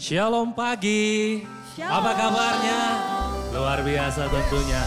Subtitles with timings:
[0.00, 1.44] Shalom pagi.
[1.76, 1.92] Shalom.
[1.92, 2.80] Apa kabarnya?
[3.52, 4.80] Luar biasa tentunya.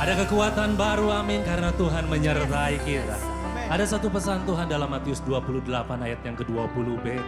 [0.00, 3.20] Ada kekuatan baru amin karena Tuhan menyertai kita.
[3.68, 5.68] Ada satu pesan Tuhan dalam Matius 28
[6.00, 7.20] ayat yang ke-20b.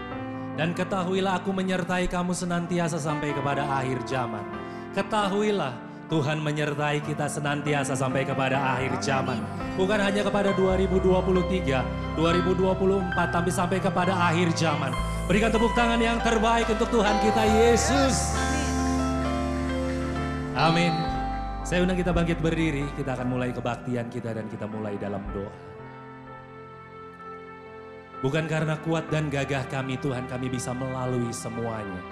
[0.57, 4.49] Dan ketahuilah aku menyertai kamu senantiasa sampai kepada akhir zaman.
[4.97, 9.37] Ketahuilah Tuhan menyertai kita senantiasa sampai kepada akhir zaman.
[9.77, 14.97] Bukan hanya kepada 2023, 2024, tapi sampai kepada akhir zaman.
[15.33, 18.37] Berikan tepuk tangan yang terbaik untuk Tuhan kita Yesus.
[20.53, 20.93] Amin.
[21.65, 25.49] Saya undang kita bangkit berdiri, kita akan mulai kebaktian kita dan kita mulai dalam doa.
[28.21, 32.05] Bukan karena kuat dan gagah kami Tuhan kami bisa melalui semuanya.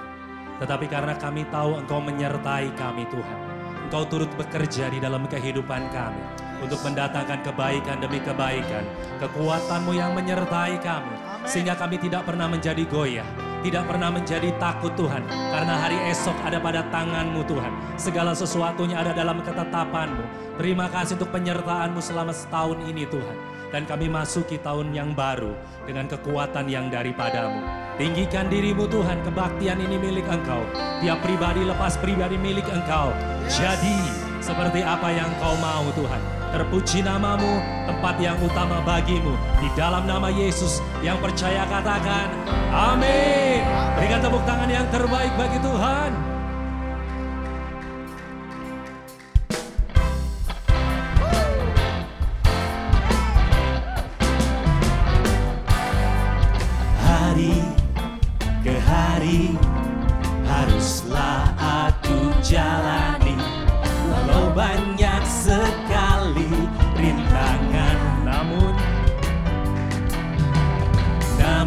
[0.56, 3.38] Tetapi karena kami tahu Engkau menyertai kami Tuhan.
[3.84, 6.24] Engkau turut bekerja di dalam kehidupan kami.
[6.64, 8.88] Untuk mendatangkan kebaikan demi kebaikan.
[9.20, 11.29] Kekuatanmu yang menyertai kami.
[11.48, 13.26] Sehingga kami tidak pernah menjadi goyah.
[13.60, 15.20] Tidak pernah menjadi takut Tuhan.
[15.28, 17.72] Karena hari esok ada pada tanganmu Tuhan.
[18.00, 20.56] Segala sesuatunya ada dalam ketetapanmu.
[20.56, 23.36] Terima kasih untuk penyertaanmu selama setahun ini Tuhan.
[23.70, 25.52] Dan kami masuki tahun yang baru
[25.84, 27.60] dengan kekuatan yang daripadamu.
[28.00, 30.64] Tinggikan dirimu Tuhan, kebaktian ini milik Engkau.
[31.04, 33.12] Tiap pribadi lepas pribadi milik Engkau.
[33.44, 33.96] Jadi
[34.40, 36.39] seperti apa yang Kau mau Tuhan.
[36.50, 39.38] Terpuji namamu, tempat yang utama bagimu.
[39.62, 42.26] Di dalam nama Yesus yang percaya katakan,
[42.74, 43.62] amin.
[43.94, 46.29] Berikan tepuk tangan yang terbaik bagi Tuhan.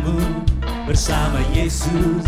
[0.03, 0.43] Namun
[0.83, 2.27] bersama Yesus.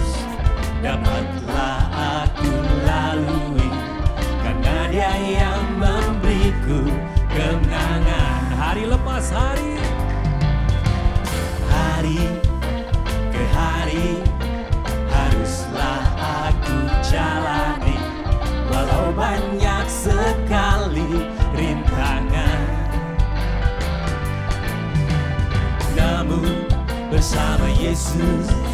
[0.80, 1.92] Dapatlah
[2.24, 2.52] aku
[2.88, 3.68] lalui.
[4.40, 6.88] Karena dia yang memberiku
[7.36, 9.76] kemenangan hari lepas hari.
[11.68, 12.22] Hari
[13.36, 14.24] ke hari.
[15.12, 16.04] Haruslah
[16.48, 17.45] aku jalani
[27.26, 28.65] namun bersama Yesus dapatlah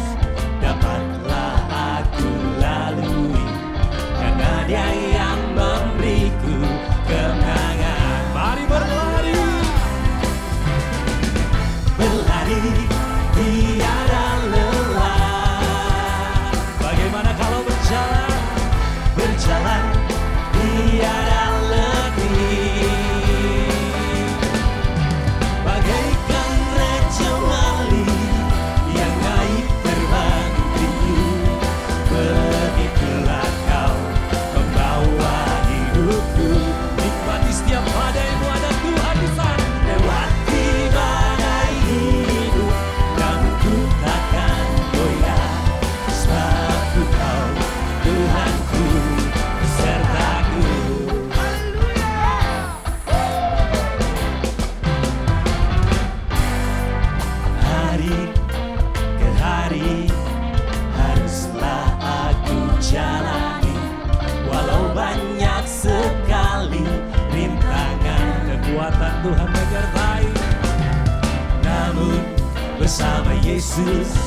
[73.72, 74.21] bersama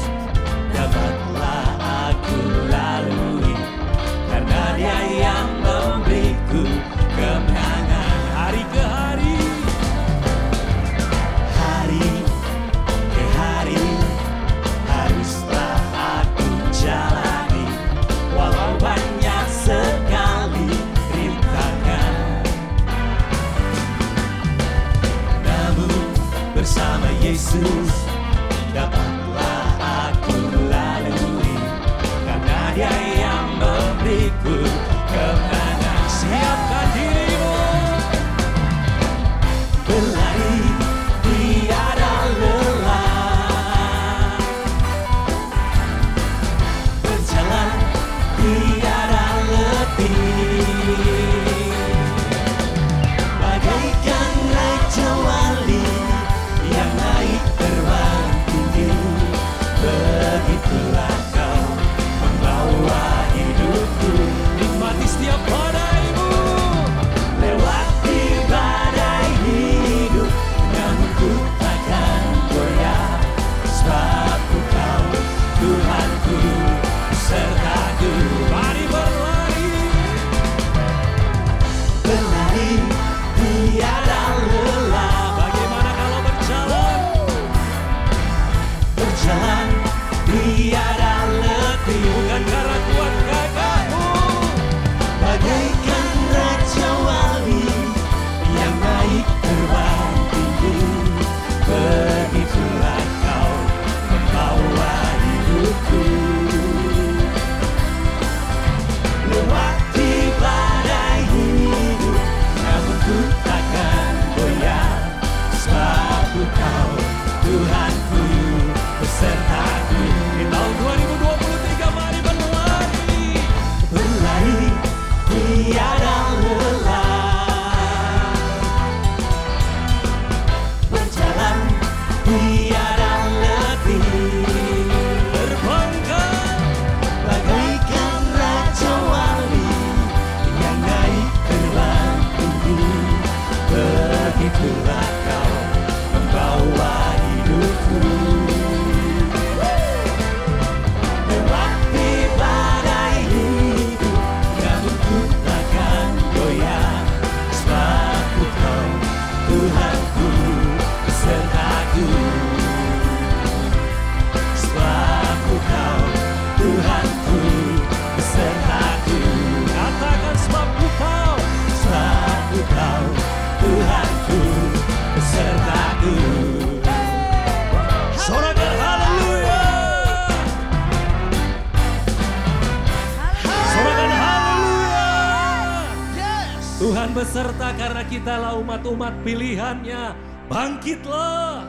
[188.62, 190.16] umat-umat pilihannya,
[190.48, 191.65] bangkitlah.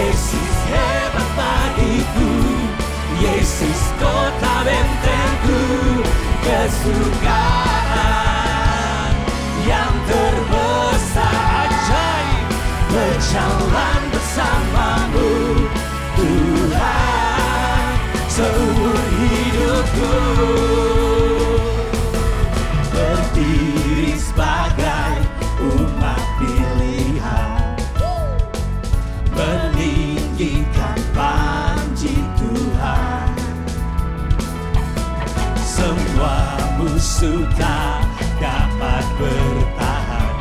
[0.00, 2.32] Yesus hebat bagiku.
[3.20, 5.60] Yesus kota bentengku.
[6.40, 7.52] Kesukaan
[9.68, 11.36] yang terbesar
[11.68, 12.48] ajaib.
[12.88, 14.79] Berjalan bersama
[37.20, 38.00] Sudah
[38.40, 40.32] dapat bertahan.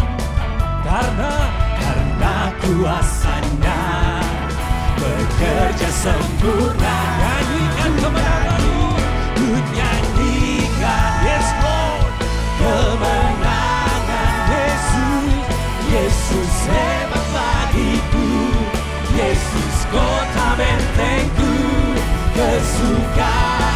[0.80, 1.36] Karena
[1.76, 3.84] karena kuasanya
[4.96, 6.98] bekerja sempurna.
[7.20, 8.96] Nyanyikan kemenanganmu
[9.36, 12.12] ku nyanyikan yes Lord.
[12.64, 14.00] Kemenangan
[14.48, 15.36] Yesus
[15.92, 18.31] Yesus hebat bagiku.
[19.19, 21.52] Yesus kota bentengku.
[22.40, 23.69] Kesukaan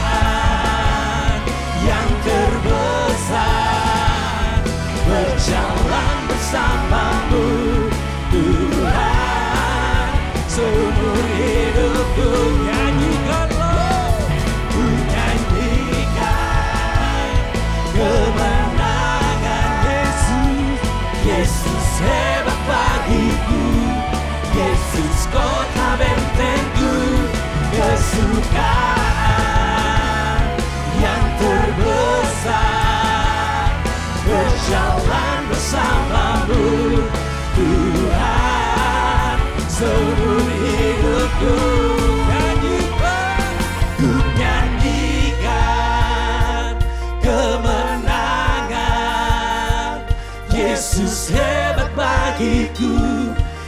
[50.74, 52.98] Yesus hebat bagiku.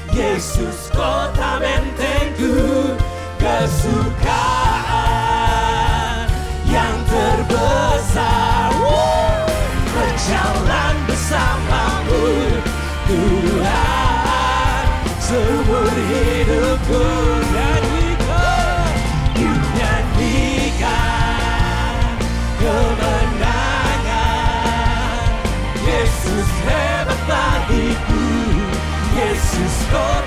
[0.10, 2.98] Yesus kota bentengku.
[3.38, 4.26] Kesukaan
[6.66, 8.74] yang terbesar.
[9.86, 12.26] Berjalan bersamamu.
[13.06, 14.86] Tuhan
[15.22, 17.35] seumur hidupku.
[29.56, 30.25] To gone.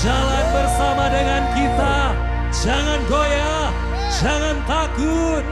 [0.00, 1.96] Berjalan bersama dengan kita.
[2.56, 3.68] Jangan goyah,
[4.16, 5.44] jangan takut.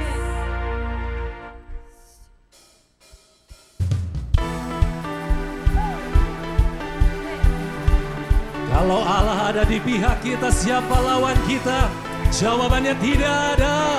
[8.72, 11.92] Kalau Allah ada di pihak kita, siapa lawan kita?
[12.32, 13.97] Jawabannya tidak ada.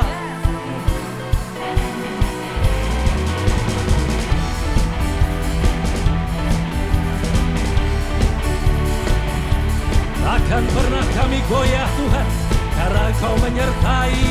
[11.29, 12.27] Kami goyah Tuhan
[12.73, 14.21] Karena Engkau menyertai.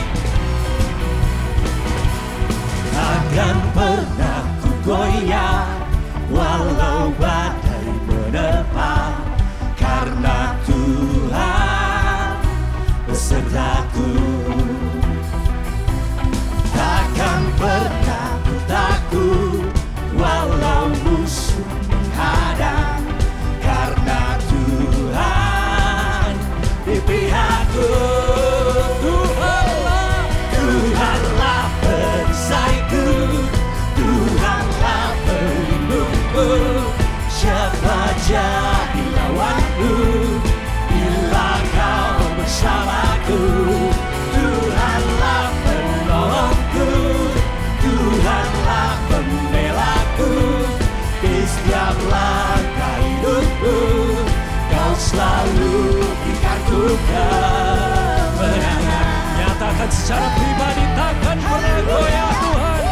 [2.90, 5.62] Takkan pernah ku goyah
[6.26, 7.14] Walau
[60.08, 62.82] secara pribadi takkan pernah goyah Tuhan.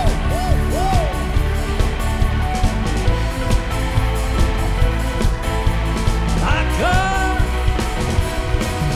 [6.45, 7.29] Takkan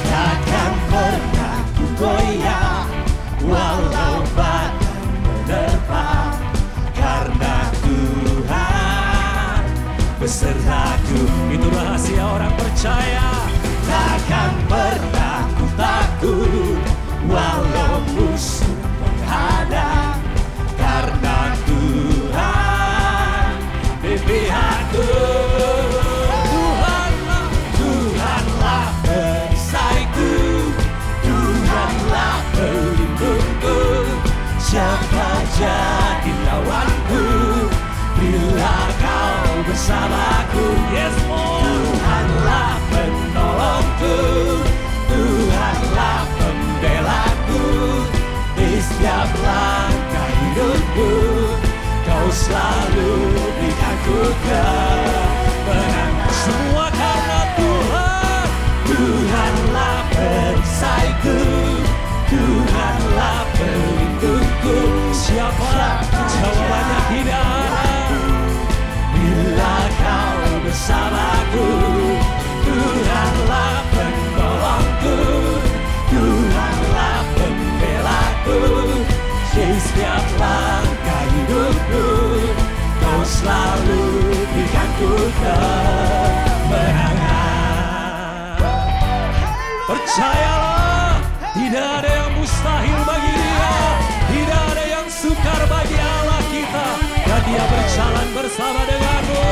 [0.05, 2.85] Takkan pernah ku goyah
[3.41, 6.37] Walau badai menerpa
[6.93, 9.63] Karena Tuhan
[10.21, 11.21] besertaku
[11.57, 13.20] Itu rahasia orang percaya
[90.11, 91.23] Percayalah,
[91.55, 93.75] tidak ada yang mustahil bagi dia.
[94.27, 96.87] Tidak ada yang sukar bagi Allah kita.
[97.31, 99.47] Dan dia berjalan bersama denganmu.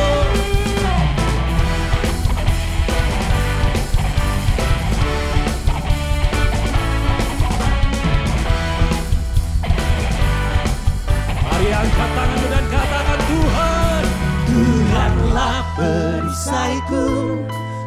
[11.38, 14.02] Mari angkat tanganmu dan katakan Tuhan.
[14.50, 17.06] Tuhanlah perisaiku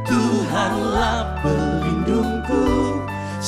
[0.07, 1.80] Tuhanlah pelindungku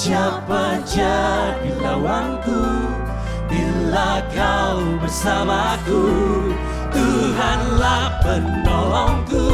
[0.04, 2.60] Siapa jadi lawanku?
[3.48, 6.04] Bila kau bersamaku
[6.92, 9.48] Tuhanlah penolongku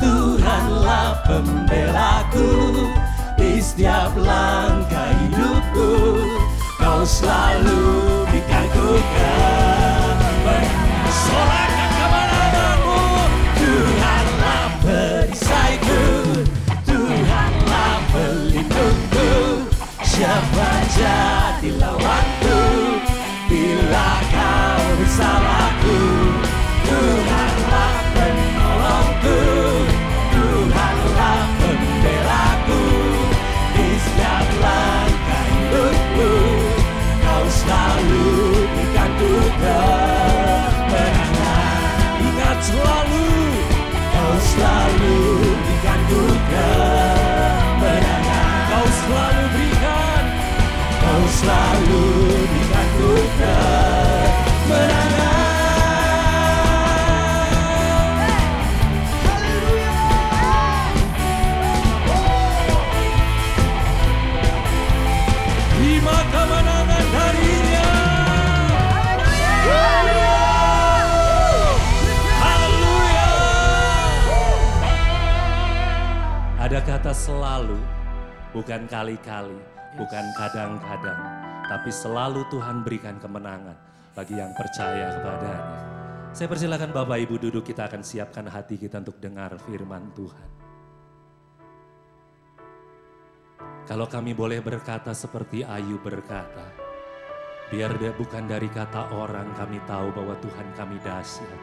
[0.00, 2.48] Tuhanlah pembelaku.
[3.36, 6.16] Di setiap langkah hidupku
[6.80, 11.87] Kau selalu berikanku kemenangan Sorakan
[20.98, 21.27] Siapa
[76.68, 77.80] Ada kata selalu
[78.52, 79.56] Bukan kali-kali
[79.96, 81.37] Bukan kadang-kadang
[81.68, 83.76] Tapi selalu Tuhan berikan kemenangan
[84.16, 85.76] Bagi yang percaya kepadanya
[86.32, 90.58] Saya persilakan Bapak Ibu duduk Kita akan siapkan hati kita untuk dengar firman Tuhan
[93.88, 96.76] Kalau kami boleh berkata seperti Ayu berkata,
[97.72, 101.60] biar bukan dari kata orang kami tahu bahwa Tuhan kami dahsyat.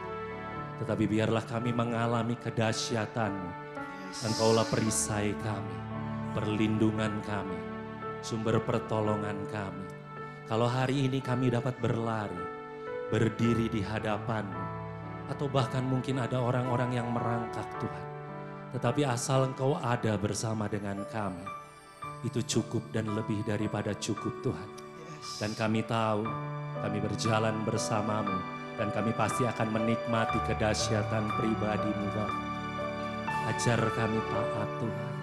[0.82, 3.50] Tetapi biarlah kami mengalami kedahsyatanmu.
[4.26, 5.76] Engkaulah perisai kami,
[6.34, 7.62] perlindungan kami,
[8.26, 9.85] sumber pertolongan kami.
[10.46, 12.38] Kalau hari ini kami dapat berlari,
[13.10, 14.64] berdiri di hadapanmu,
[15.26, 18.06] atau bahkan mungkin ada orang-orang yang merangkak Tuhan.
[18.70, 21.42] Tetapi asal engkau ada bersama dengan kami,
[22.22, 24.70] itu cukup dan lebih daripada cukup Tuhan.
[25.42, 26.22] Dan kami tahu
[26.78, 28.38] kami berjalan bersamamu
[28.78, 32.46] dan kami pasti akan menikmati kedahsyatan pribadimu Bapa.
[33.50, 35.15] Ajar kami taat Tuhan.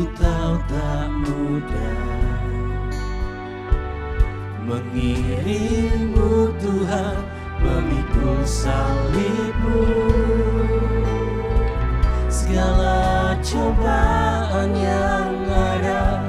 [0.00, 2.40] Ku tahu tak mudah
[4.64, 7.20] Mengiringmu Tuhan
[7.60, 9.84] memikul salibmu.
[12.32, 16.24] Segala cobaan yang ada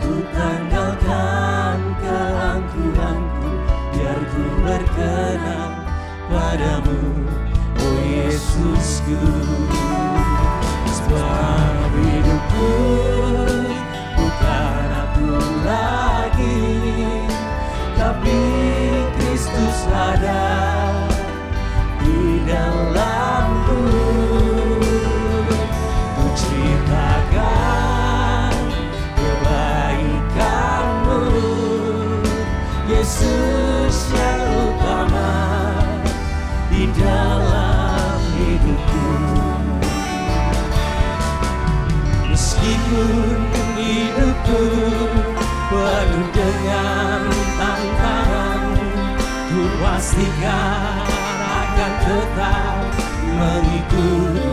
[0.00, 3.50] Ku tanggalkan keangkuhanku
[3.92, 5.72] Biar ku berkenan
[6.32, 7.04] padamu
[7.84, 9.20] Oh Yesusku.
[10.88, 11.53] Sebab
[18.04, 18.40] Tapi
[19.16, 20.44] Kristus ada
[22.04, 23.13] di dalamku
[50.14, 51.10] pastikan
[51.42, 52.74] akan tetap
[53.34, 54.46] mengikuti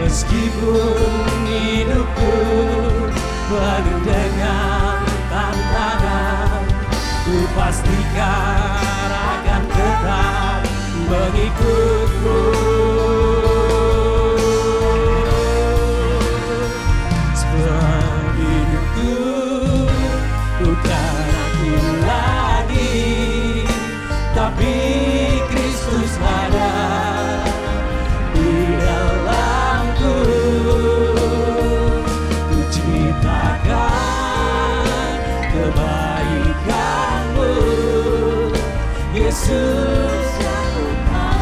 [0.00, 2.32] meskipun hidupku
[3.52, 6.64] penuh dengan tantangan
[7.28, 10.60] ku pastikan akan tetap
[11.12, 12.07] mengikut.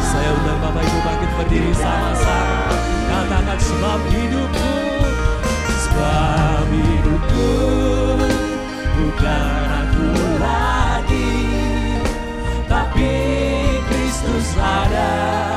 [0.03, 2.73] Saya undang Bapak Ibu bangkit berdiri sama-sama.
[3.07, 4.73] Katakan sebab hidupku,
[5.77, 7.53] Sebab hidupku
[8.97, 11.33] bukan aku lagi
[12.69, 13.13] Tapi
[13.89, 15.56] Kristus ada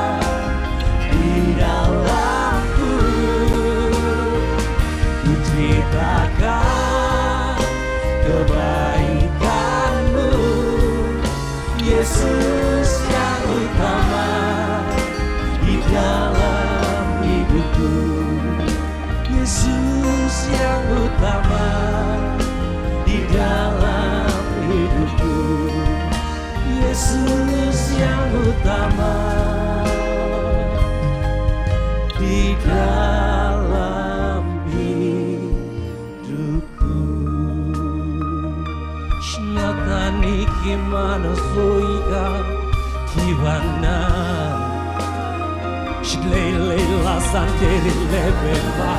[47.30, 48.94] la santeri lebeba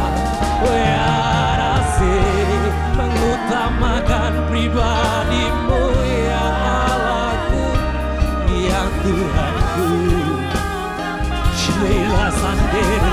[0.63, 2.15] Wearase
[2.95, 6.47] mengutamakan pribadimu ya
[6.87, 7.63] Allahku
[8.55, 9.89] ya Tuhanku
[11.59, 13.10] Shleila santeri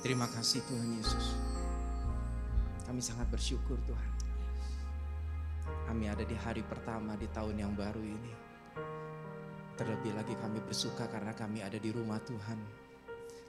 [0.00, 1.36] Terima kasih Tuhan Yesus.
[2.88, 4.12] Kami sangat bersyukur Tuhan.
[5.84, 8.32] Kami ada di hari pertama di tahun yang baru ini.
[9.76, 12.58] Terlebih lagi kami bersuka karena kami ada di rumah Tuhan.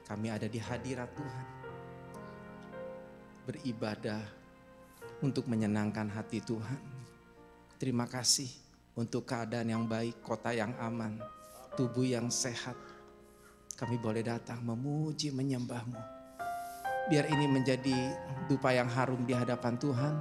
[0.03, 1.47] Kami ada di hadirat Tuhan.
[3.47, 4.19] Beribadah
[5.23, 6.83] untuk menyenangkan hati Tuhan.
[7.79, 8.60] Terima kasih
[8.95, 11.19] untuk keadaan yang baik, kota yang aman,
[11.79, 12.75] tubuh yang sehat.
[13.79, 16.21] Kami boleh datang memuji, menyembahmu.
[17.09, 18.13] Biar ini menjadi
[18.45, 20.15] dupa yang harum di hadapan Tuhan.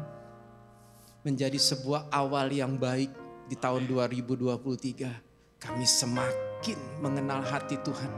[1.20, 3.12] Menjadi sebuah awal yang baik
[3.44, 5.60] di tahun 2023.
[5.60, 8.08] Kami semakin mengenal hati Tuhan.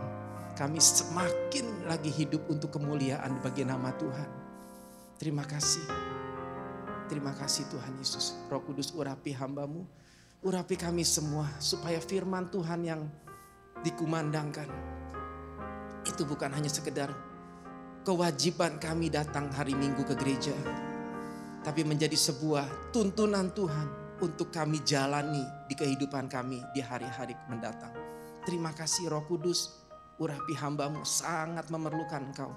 [0.55, 4.31] Kami semakin lagi hidup untuk kemuliaan bagi nama Tuhan.
[5.19, 5.83] Terima kasih.
[7.11, 8.39] Terima kasih Tuhan Yesus.
[8.47, 9.83] Roh Kudus urapi hambamu.
[10.43, 13.07] Urapi kami semua supaya firman Tuhan yang
[13.87, 14.67] dikumandangkan.
[16.03, 17.15] Itu bukan hanya sekedar
[18.03, 20.51] kewajiban kami datang hari Minggu ke gereja,
[21.63, 27.95] tapi menjadi sebuah tuntunan Tuhan untuk kami jalani di kehidupan kami di hari-hari mendatang.
[28.43, 29.79] Terima kasih Roh Kudus,
[30.19, 32.51] urapi hambamu sangat memerlukan engkau.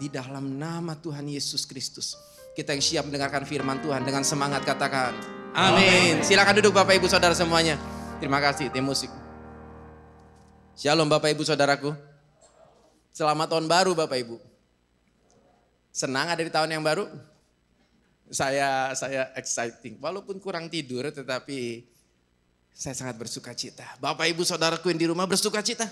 [0.00, 2.16] Di dalam nama Tuhan Yesus Kristus.
[2.58, 5.14] Kita yang siap mendengarkan firman Tuhan dengan semangat katakan.
[5.54, 6.18] Amin.
[6.26, 7.78] Silakan duduk Bapak Ibu Saudara semuanya.
[8.18, 9.06] Terima kasih tim musik.
[10.74, 11.94] Shalom Bapak Ibu Saudaraku.
[13.14, 14.42] Selamat tahun baru Bapak Ibu.
[15.94, 17.06] Senang ada di tahun yang baru?
[18.26, 19.94] Saya saya exciting.
[20.02, 21.86] Walaupun kurang tidur tetapi
[22.74, 23.86] saya sangat bersuka cita.
[24.02, 25.86] Bapak Ibu Saudaraku yang di rumah bersuka cita.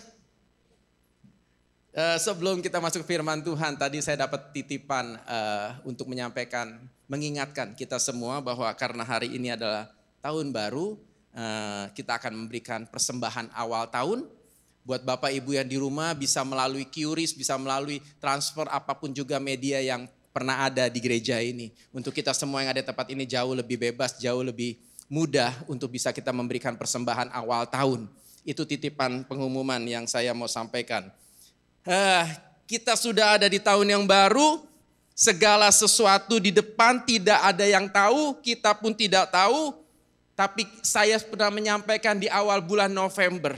[1.97, 6.77] Eh, sebelum kita masuk firman Tuhan, tadi saya dapat titipan eh, untuk menyampaikan,
[7.09, 9.89] mengingatkan kita semua bahwa karena hari ini adalah
[10.21, 11.01] tahun baru,
[11.33, 14.29] eh, kita akan memberikan persembahan awal tahun.
[14.85, 19.41] Buat Bapak Ibu yang di rumah bisa melalui QRIS, bisa melalui transfer apa pun juga
[19.41, 20.05] media yang
[20.37, 21.73] pernah ada di gereja ini.
[21.97, 24.77] Untuk kita semua yang ada di tempat ini jauh lebih bebas, jauh lebih
[25.09, 28.05] mudah untuk bisa kita memberikan persembahan awal tahun.
[28.45, 31.09] Itu titipan pengumuman yang saya mau sampaikan.
[31.87, 32.25] Eh,
[32.67, 34.67] kita sudah ada di tahun yang baru,
[35.15, 39.71] segala sesuatu di depan tidak ada yang tahu, kita pun tidak tahu.
[40.35, 43.55] Tapi saya pernah menyampaikan di awal bulan November,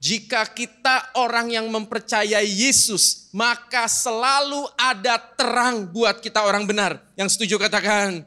[0.00, 7.04] jika kita orang yang mempercayai Yesus, maka selalu ada terang buat kita orang benar.
[7.20, 8.24] Yang setuju katakan.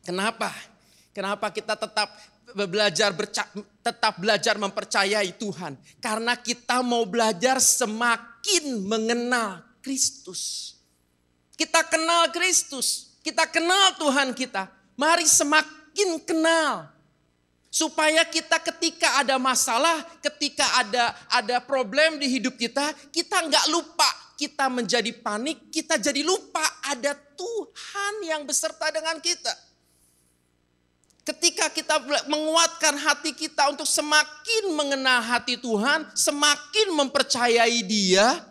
[0.00, 0.52] Kenapa?
[1.12, 2.12] Kenapa kita tetap
[2.54, 3.50] belajar berca-
[3.82, 5.74] tetap belajar mempercayai Tuhan.
[5.98, 10.74] Karena kita mau belajar semakin mengenal Kristus.
[11.56, 14.68] Kita kenal Kristus, kita kenal Tuhan kita.
[14.94, 16.92] Mari semakin kenal.
[17.72, 24.08] Supaya kita ketika ada masalah, ketika ada ada problem di hidup kita, kita nggak lupa.
[24.36, 29.65] Kita menjadi panik, kita jadi lupa ada Tuhan yang beserta dengan kita.
[31.26, 31.98] Ketika kita
[32.30, 38.46] menguatkan hati kita untuk semakin mengenal hati Tuhan, semakin mempercayai Dia,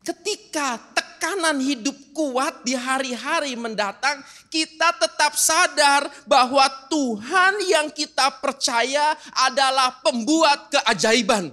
[0.00, 9.12] ketika tekanan hidup kuat di hari-hari mendatang, kita tetap sadar bahwa Tuhan yang kita percaya
[9.44, 11.52] adalah pembuat keajaiban.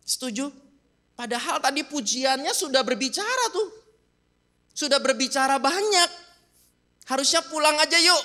[0.00, 0.48] Setuju?
[1.12, 3.68] Padahal tadi pujiannya sudah berbicara tuh.
[4.72, 6.25] Sudah berbicara banyak
[7.06, 8.24] Harusnya pulang aja yuk.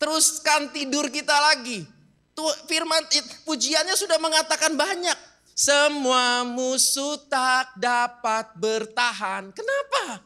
[0.00, 1.84] Teruskan tidur kita lagi.
[2.32, 3.04] Tuh, firman
[3.44, 5.18] pujiannya sudah mengatakan banyak.
[5.58, 9.50] Semua musuh tak dapat bertahan.
[9.50, 10.22] Kenapa?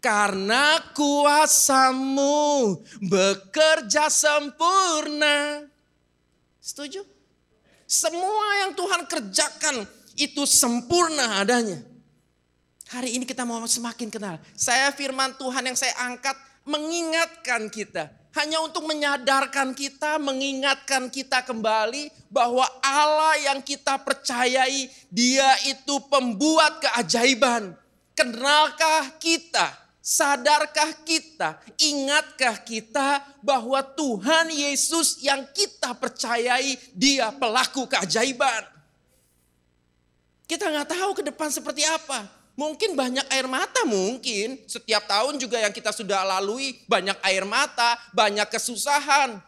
[0.00, 5.68] Karena kuasamu bekerja sempurna.
[6.64, 7.04] Setuju?
[7.84, 9.84] Semua yang Tuhan kerjakan
[10.16, 11.93] itu sempurna adanya.
[12.94, 14.38] Hari ini kita mau semakin kenal.
[14.54, 18.06] Saya firman Tuhan yang saya angkat mengingatkan kita.
[18.38, 26.86] Hanya untuk menyadarkan kita, mengingatkan kita kembali bahwa Allah yang kita percayai dia itu pembuat
[26.86, 27.74] keajaiban.
[28.14, 29.74] Kenalkah kita?
[29.98, 31.58] Sadarkah kita?
[31.82, 38.70] Ingatkah kita bahwa Tuhan Yesus yang kita percayai dia pelaku keajaiban?
[40.46, 42.43] Kita nggak tahu ke depan seperti apa.
[42.54, 47.98] Mungkin banyak air mata, mungkin setiap tahun juga yang kita sudah lalui banyak air mata,
[48.14, 49.42] banyak kesusahan.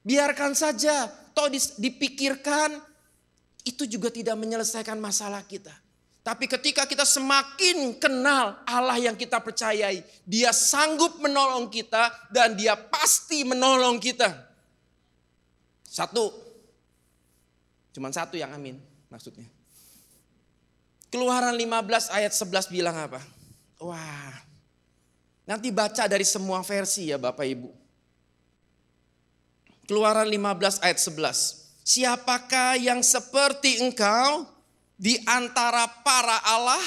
[0.00, 2.80] Biarkan saja, toh dipikirkan
[3.68, 5.72] itu juga tidak menyelesaikan masalah kita.
[6.24, 12.72] Tapi ketika kita semakin kenal Allah yang kita percayai, Dia sanggup menolong kita dan Dia
[12.80, 14.32] pasti menolong kita.
[15.84, 16.32] Satu,
[17.92, 18.80] cuman satu yang amin
[19.12, 19.53] maksudnya.
[21.14, 23.22] Keluaran 15 ayat 11 bilang apa?
[23.78, 24.34] Wah,
[25.46, 27.70] nanti baca dari semua versi ya Bapak Ibu.
[29.86, 31.86] Keluaran 15 ayat 11.
[31.86, 34.42] Siapakah yang seperti engkau
[34.98, 36.82] di antara para Allah?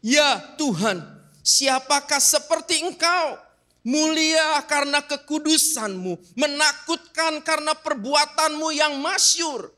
[0.00, 1.04] Ya Tuhan,
[1.44, 3.36] siapakah seperti engkau?
[3.84, 9.68] Mulia karena kekudusanmu, menakutkan karena perbuatanmu yang masyur.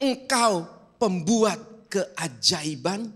[0.00, 0.64] Engkau
[0.96, 3.14] pembuat keajaiban.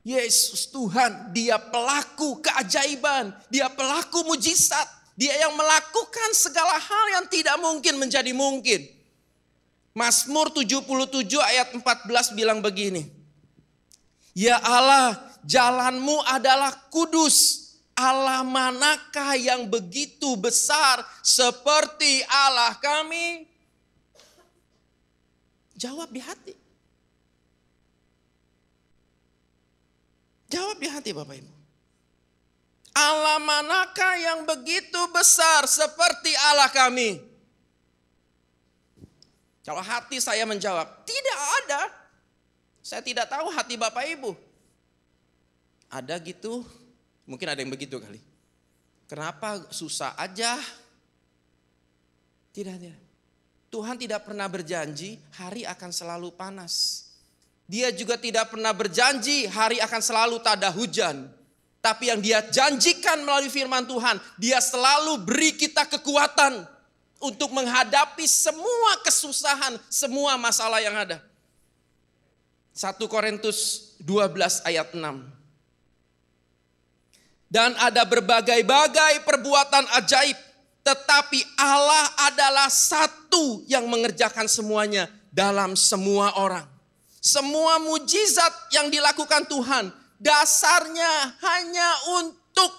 [0.00, 7.60] Yesus Tuhan, dia pelaku keajaiban, dia pelaku mujizat, dia yang melakukan segala hal yang tidak
[7.60, 8.88] mungkin menjadi mungkin.
[9.92, 10.88] Mazmur 77
[11.36, 13.04] ayat 14 bilang begini.
[14.32, 17.68] Ya Allah, jalanmu adalah kudus.
[17.92, 23.44] Allah manakah yang begitu besar seperti Allah kami?
[25.76, 26.59] Jawab di hati.
[30.50, 31.52] Jawab di hati Bapak Ibu.
[32.90, 37.22] Allah manakah yang begitu besar seperti Allah kami?
[39.62, 41.82] Kalau hati saya menjawab, tidak ada.
[42.82, 44.34] Saya tidak tahu hati Bapak Ibu.
[45.86, 46.66] Ada gitu,
[47.30, 48.18] mungkin ada yang begitu kali.
[49.06, 50.58] Kenapa susah aja?
[52.50, 52.98] Tidak, tidak.
[53.70, 57.06] Tuhan tidak pernah berjanji hari akan selalu panas.
[57.70, 61.30] Dia juga tidak pernah berjanji hari akan selalu tak ada hujan.
[61.78, 66.66] Tapi yang dia janjikan melalui firman Tuhan, dia selalu beri kita kekuatan
[67.22, 71.22] untuk menghadapi semua kesusahan, semua masalah yang ada.
[72.74, 75.06] 1 Korintus 12 ayat 6.
[77.46, 80.34] Dan ada berbagai-bagai perbuatan ajaib,
[80.82, 86.79] tetapi Allah adalah satu yang mengerjakan semuanya dalam semua orang.
[87.20, 91.88] Semua mujizat yang dilakukan Tuhan dasarnya hanya
[92.20, 92.72] untuk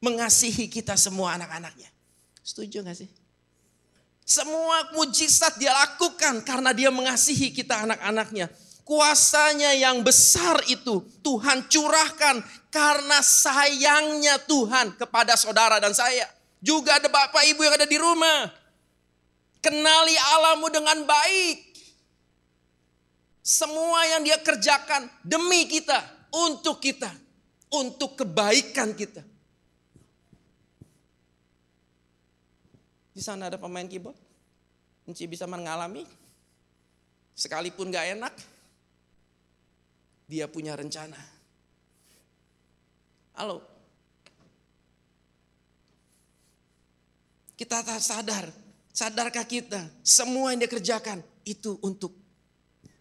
[0.00, 1.88] mengasihi kita semua anak-anaknya.
[2.40, 3.10] Setuju gak sih?
[4.26, 8.50] Semua mujizat dia lakukan karena dia mengasihi kita anak-anaknya.
[8.86, 12.38] Kuasanya yang besar itu Tuhan curahkan
[12.70, 16.26] karena sayangnya Tuhan kepada saudara dan saya.
[16.62, 18.46] Juga ada bapak ibu yang ada di rumah.
[19.58, 21.65] Kenali Allahmu dengan baik.
[23.46, 26.02] Semua yang dia kerjakan demi kita,
[26.34, 27.14] untuk kita,
[27.70, 29.22] untuk kebaikan kita.
[33.14, 34.18] Di sana ada pemain keyboard.
[35.06, 36.02] Enci bisa mengalami.
[37.38, 38.34] Sekalipun gak enak.
[40.26, 41.22] Dia punya rencana.
[43.38, 43.62] Halo.
[47.54, 48.50] Kita tak sadar.
[48.90, 52.25] Sadarkah kita semua yang dia kerjakan itu untuk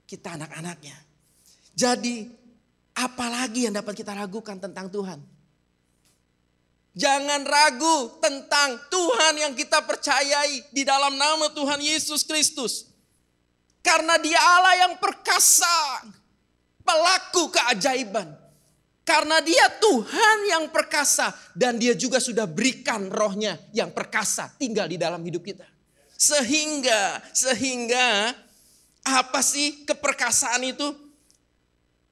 [0.05, 0.97] kita anak-anaknya.
[1.75, 2.29] Jadi
[2.95, 5.19] apalagi yang dapat kita ragukan tentang Tuhan?
[6.95, 12.87] Jangan ragu tentang Tuhan yang kita percayai di dalam nama Tuhan Yesus Kristus.
[13.83, 16.07] Karena dia Allah yang perkasa,
[16.87, 18.31] pelaku keajaiban.
[19.05, 24.97] Karena dia Tuhan yang perkasa dan dia juga sudah berikan rohnya yang perkasa tinggal di
[24.97, 25.67] dalam hidup kita.
[26.15, 28.33] Sehingga, sehingga
[29.05, 30.89] apa sih keperkasaan itu?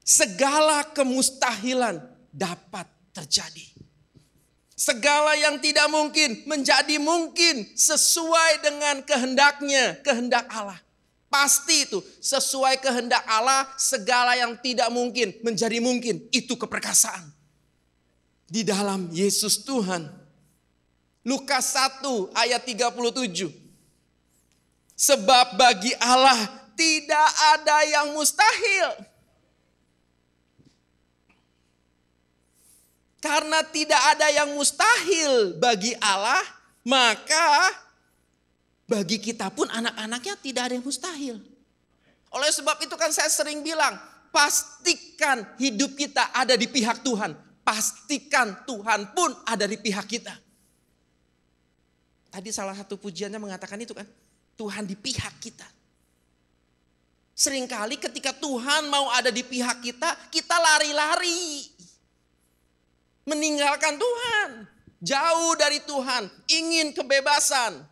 [0.06, 1.98] Segala kemustahilan
[2.30, 3.66] dapat terjadi.
[4.74, 10.78] Segala yang tidak mungkin menjadi mungkin sesuai dengan kehendaknya, kehendak Allah.
[11.30, 16.26] Pasti itu sesuai kehendak Allah, segala yang tidak mungkin menjadi mungkin.
[16.30, 17.26] Itu keperkasaan.
[18.46, 20.10] Di dalam Yesus Tuhan.
[21.24, 22.04] Lukas 1
[22.36, 23.50] ayat 37.
[24.94, 28.88] Sebab bagi Allah tidak ada yang mustahil.
[33.24, 36.44] Karena tidak ada yang mustahil bagi Allah,
[36.84, 37.72] maka
[38.84, 41.40] bagi kita pun anak-anaknya tidak ada yang mustahil.
[42.28, 43.96] Oleh sebab itu kan saya sering bilang,
[44.28, 47.32] pastikan hidup kita ada di pihak Tuhan.
[47.64, 50.36] Pastikan Tuhan pun ada di pihak kita.
[52.28, 54.04] Tadi salah satu pujiannya mengatakan itu kan,
[54.58, 55.64] Tuhan di pihak kita.
[57.44, 61.68] Seringkali ketika Tuhan mau ada di pihak kita, kita lari-lari.
[63.28, 64.48] Meninggalkan Tuhan,
[65.04, 67.84] jauh dari Tuhan, ingin kebebasan,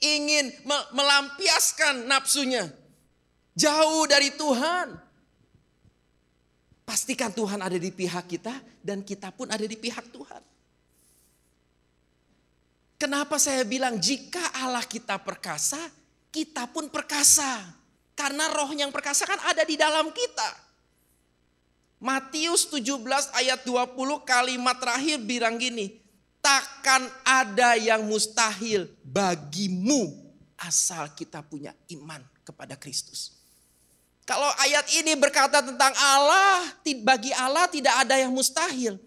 [0.00, 0.48] ingin
[0.96, 2.72] melampiaskan nafsunya,
[3.52, 4.96] jauh dari Tuhan.
[6.88, 10.40] Pastikan Tuhan ada di pihak kita dan kita pun ada di pihak Tuhan.
[12.96, 15.97] Kenapa saya bilang jika Allah kita perkasa,
[16.38, 17.66] kita pun perkasa.
[18.14, 20.50] Karena roh yang perkasa kan ada di dalam kita.
[21.98, 22.94] Matius 17
[23.34, 25.98] ayat 20 kalimat terakhir bilang gini.
[26.38, 30.14] Takkan ada yang mustahil bagimu
[30.62, 33.34] asal kita punya iman kepada Kristus.
[34.22, 36.70] Kalau ayat ini berkata tentang Allah,
[37.02, 39.00] bagi Allah tidak ada yang mustahil.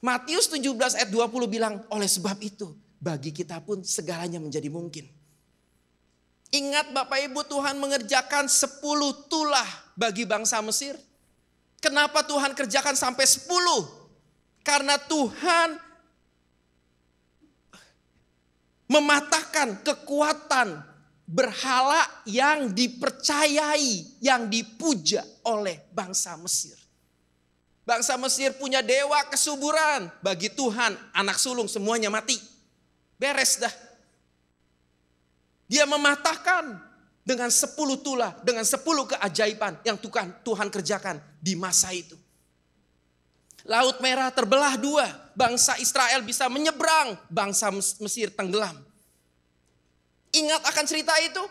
[0.00, 5.17] Matius 17 ayat 20 bilang, oleh sebab itu bagi kita pun segalanya menjadi mungkin.
[6.48, 8.80] Ingat Bapak Ibu Tuhan mengerjakan 10
[9.28, 10.96] tulah bagi bangsa Mesir.
[11.78, 13.44] Kenapa Tuhan kerjakan sampai 10?
[14.64, 15.76] Karena Tuhan
[18.88, 20.80] mematahkan kekuatan
[21.28, 26.80] berhala yang dipercayai, yang dipuja oleh bangsa Mesir.
[27.84, 30.08] Bangsa Mesir punya dewa kesuburan.
[30.24, 32.36] Bagi Tuhan, anak sulung semuanya mati.
[33.20, 33.87] Beres dah.
[35.68, 36.80] Dia mematahkan
[37.20, 42.16] dengan sepuluh tulah, dengan sepuluh keajaiban yang Tuhan, Tuhan kerjakan di masa itu.
[43.68, 45.04] Laut Merah terbelah dua,
[45.36, 47.68] bangsa Israel bisa menyeberang, bangsa
[48.00, 48.80] Mesir tenggelam.
[50.32, 51.44] Ingat akan cerita itu?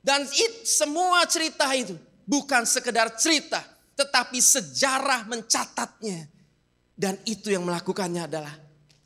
[0.00, 3.60] Dan it, semua cerita itu bukan sekedar cerita,
[3.92, 6.32] tetapi sejarah mencatatnya.
[6.96, 8.56] Dan itu yang melakukannya adalah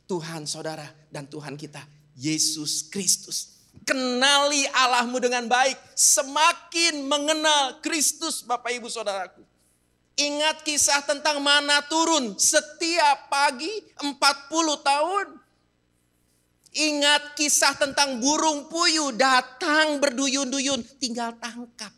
[0.07, 1.83] Tuhan saudara dan Tuhan kita,
[2.15, 3.58] Yesus Kristus.
[3.89, 5.73] Kenali Allahmu dengan baik.
[5.97, 9.41] Semakin mengenal Kristus Bapak Ibu Saudaraku.
[10.13, 14.13] Ingat kisah tentang mana turun setiap pagi 40
[14.85, 15.27] tahun.
[16.69, 21.89] Ingat kisah tentang burung puyuh datang berduyun-duyun tinggal tangkap.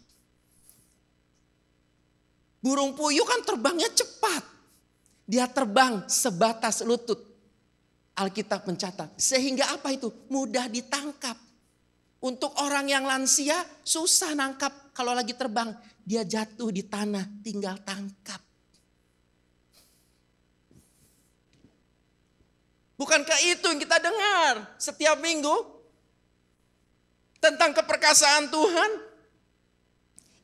[2.63, 4.47] Burung puyuh kan terbangnya cepat.
[5.27, 7.19] Dia terbang sebatas lutut.
[8.15, 9.11] Alkitab mencatat.
[9.19, 10.07] Sehingga apa itu?
[10.31, 11.50] Mudah ditangkap.
[12.21, 15.73] Untuk orang yang lansia susah nangkap kalau lagi terbang.
[16.05, 18.41] Dia jatuh di tanah tinggal tangkap.
[23.01, 25.81] Bukankah itu yang kita dengar setiap minggu?
[27.41, 28.91] Tentang keperkasaan Tuhan.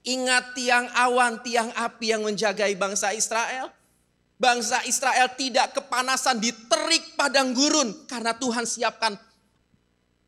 [0.07, 3.69] Ingat tiang awan, tiang api yang menjagai bangsa Israel.
[4.41, 8.09] Bangsa Israel tidak kepanasan di terik padang gurun.
[8.09, 9.13] Karena Tuhan siapkan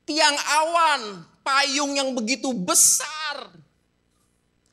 [0.10, 1.02] tiang awan
[1.42, 3.52] payung yang begitu besar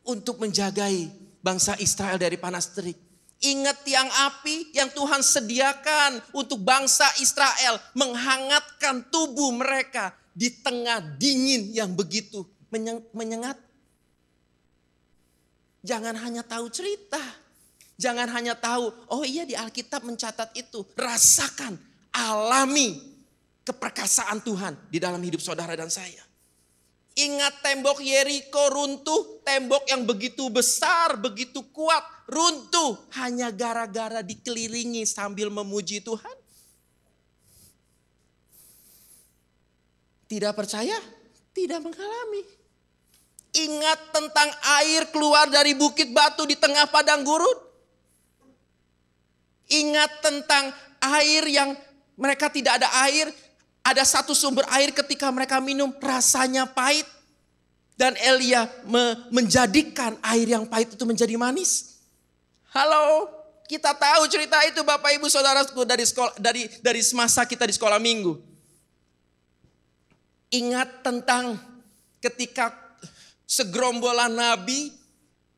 [0.06, 1.10] untuk menjagai
[1.42, 2.98] bangsa Israel dari panas terik.
[3.36, 11.70] Ingat tiang api yang Tuhan sediakan untuk bangsa Israel menghangatkan tubuh mereka di tengah dingin
[11.70, 12.48] yang begitu
[13.12, 13.60] menyengat.
[15.86, 17.20] Jangan hanya tahu cerita.
[17.96, 20.84] Jangan hanya tahu, oh iya di Alkitab mencatat itu.
[20.92, 21.80] Rasakan,
[22.12, 23.00] alami
[23.64, 26.25] keperkasaan Tuhan di dalam hidup saudara dan saya.
[27.16, 35.48] Ingat tembok Yeriko runtuh, tembok yang begitu besar, begitu kuat, runtuh hanya gara-gara dikelilingi sambil
[35.48, 36.36] memuji Tuhan.
[40.28, 41.00] Tidak percaya?
[41.56, 42.44] Tidak mengalami.
[43.56, 44.52] Ingat tentang
[44.84, 47.64] air keluar dari bukit batu di tengah padang gurun.
[49.72, 50.68] Ingat tentang
[51.00, 51.72] air yang
[52.20, 53.32] mereka tidak ada air,
[53.86, 57.06] ada satu sumber air ketika mereka minum rasanya pahit.
[57.96, 61.96] Dan Elia me menjadikan air yang pahit itu menjadi manis.
[62.68, 63.24] Halo,
[63.72, 67.96] kita tahu cerita itu Bapak Ibu Saudaraku dari sekolah dari dari semasa kita di sekolah
[67.96, 68.36] minggu.
[70.52, 71.56] Ingat tentang
[72.20, 72.68] ketika
[73.48, 74.92] segerombolan nabi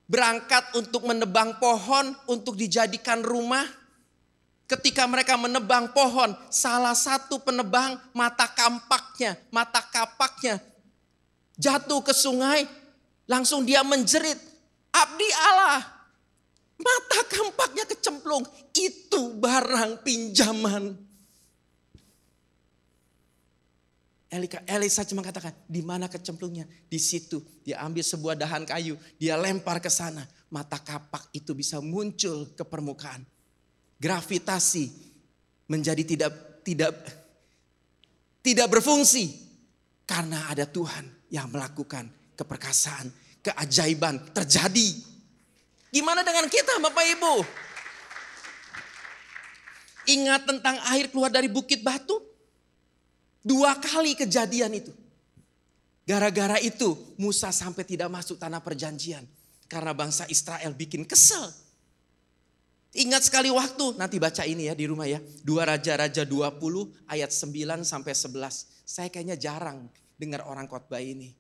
[0.06, 3.66] berangkat untuk menebang pohon untuk dijadikan rumah
[4.68, 10.60] Ketika mereka menebang pohon, salah satu penebang mata kampaknya, mata kapaknya
[11.56, 12.68] jatuh ke sungai,
[13.24, 14.36] langsung dia menjerit,
[14.92, 15.80] "Abdi Allah,
[16.76, 18.44] mata kampaknya kecemplung,
[18.76, 21.00] itu barang pinjaman."
[24.28, 26.68] Elika, Elisa cuma katakan, di mana kecemplungnya?
[26.84, 27.40] Di situ.
[27.64, 30.28] Dia ambil sebuah dahan kayu, dia lempar ke sana.
[30.52, 33.24] Mata kapak itu bisa muncul ke permukaan
[33.98, 34.90] gravitasi
[35.68, 36.32] menjadi tidak
[36.62, 36.94] tidak
[38.40, 39.34] tidak berfungsi
[40.08, 43.12] karena ada Tuhan yang melakukan keperkasaan,
[43.44, 44.88] keajaiban terjadi.
[45.92, 47.34] Gimana dengan kita Bapak Ibu?
[50.08, 52.16] Ingat tentang air keluar dari bukit batu?
[53.44, 54.92] Dua kali kejadian itu.
[56.08, 59.28] Gara-gara itu Musa sampai tidak masuk tanah perjanjian.
[59.68, 61.52] Karena bangsa Israel bikin kesel
[62.96, 65.20] Ingat sekali waktu, nanti baca ini ya di rumah ya.
[65.44, 66.56] Dua Raja-Raja 20
[67.04, 68.64] ayat 9 sampai 11.
[68.88, 71.36] Saya kayaknya jarang dengar orang khotbah ini.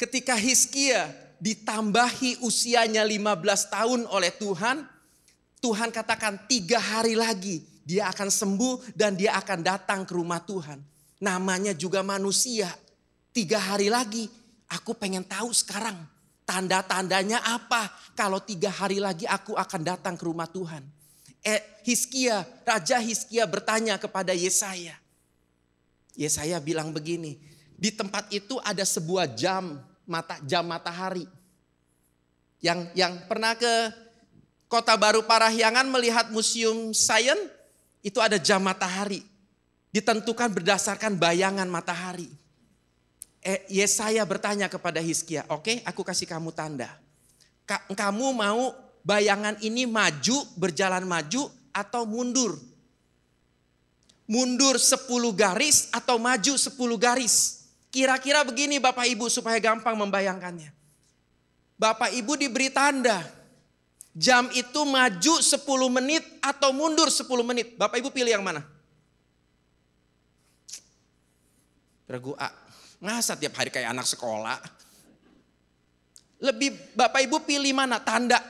[0.00, 4.88] Ketika Hizkia ditambahi usianya 15 tahun oleh Tuhan.
[5.56, 10.78] Tuhan katakan tiga hari lagi dia akan sembuh dan dia akan datang ke rumah Tuhan.
[11.18, 12.68] Namanya juga manusia.
[13.32, 14.28] Tiga hari lagi
[14.68, 15.96] aku pengen tahu sekarang
[16.46, 17.90] Tanda-tandanya apa?
[18.14, 20.86] Kalau tiga hari lagi aku akan datang ke rumah Tuhan.
[21.42, 24.94] Eh, Hiskia, Raja Hiskia bertanya kepada Yesaya.
[26.14, 27.34] Yesaya bilang begini,
[27.74, 31.26] di tempat itu ada sebuah jam mata jam matahari.
[32.62, 33.90] Yang yang pernah ke
[34.70, 37.50] Kota Baru Parahyangan melihat museum sains
[38.06, 39.26] itu ada jam matahari.
[39.90, 42.45] Ditentukan berdasarkan bayangan matahari
[43.70, 46.90] Yesaya bertanya kepada Hizkia, oke okay, aku kasih kamu tanda.
[47.62, 48.74] Ka kamu mau
[49.06, 52.58] bayangan ini maju, berjalan maju atau mundur?
[54.26, 55.06] Mundur 10
[55.38, 57.66] garis atau maju 10 garis?
[57.94, 60.74] Kira-kira begini Bapak Ibu supaya gampang membayangkannya.
[61.78, 63.22] Bapak Ibu diberi tanda.
[64.10, 67.78] Jam itu maju 10 menit atau mundur 10 menit.
[67.78, 68.66] Bapak Ibu pilih yang mana?
[72.10, 72.65] Regu A.
[73.06, 74.58] Masa tiap hari kayak anak sekolah?
[76.42, 78.02] Lebih Bapak Ibu pilih mana?
[78.02, 78.42] Tanda.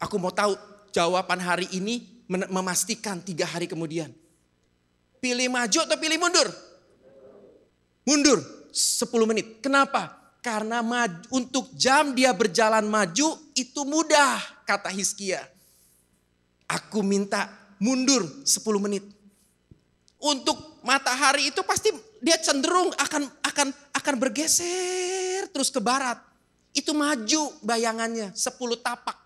[0.00, 0.56] Aku mau tahu
[0.88, 4.08] jawaban hari ini memastikan tiga hari kemudian.
[5.20, 6.48] Pilih maju atau pilih mundur?
[8.08, 8.40] Mundur
[8.72, 9.60] 10 menit.
[9.60, 10.16] Kenapa?
[10.40, 15.44] Karena maju, untuk jam dia berjalan maju itu mudah kata Hiskia.
[16.64, 19.04] Aku minta mundur 10 menit.
[20.16, 26.18] Untuk matahari itu pasti dia cenderung akan akan akan bergeser terus ke barat.
[26.74, 29.16] Itu maju bayangannya 10 tapak.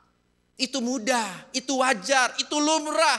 [0.57, 3.19] Itu mudah, itu wajar, itu lumrah.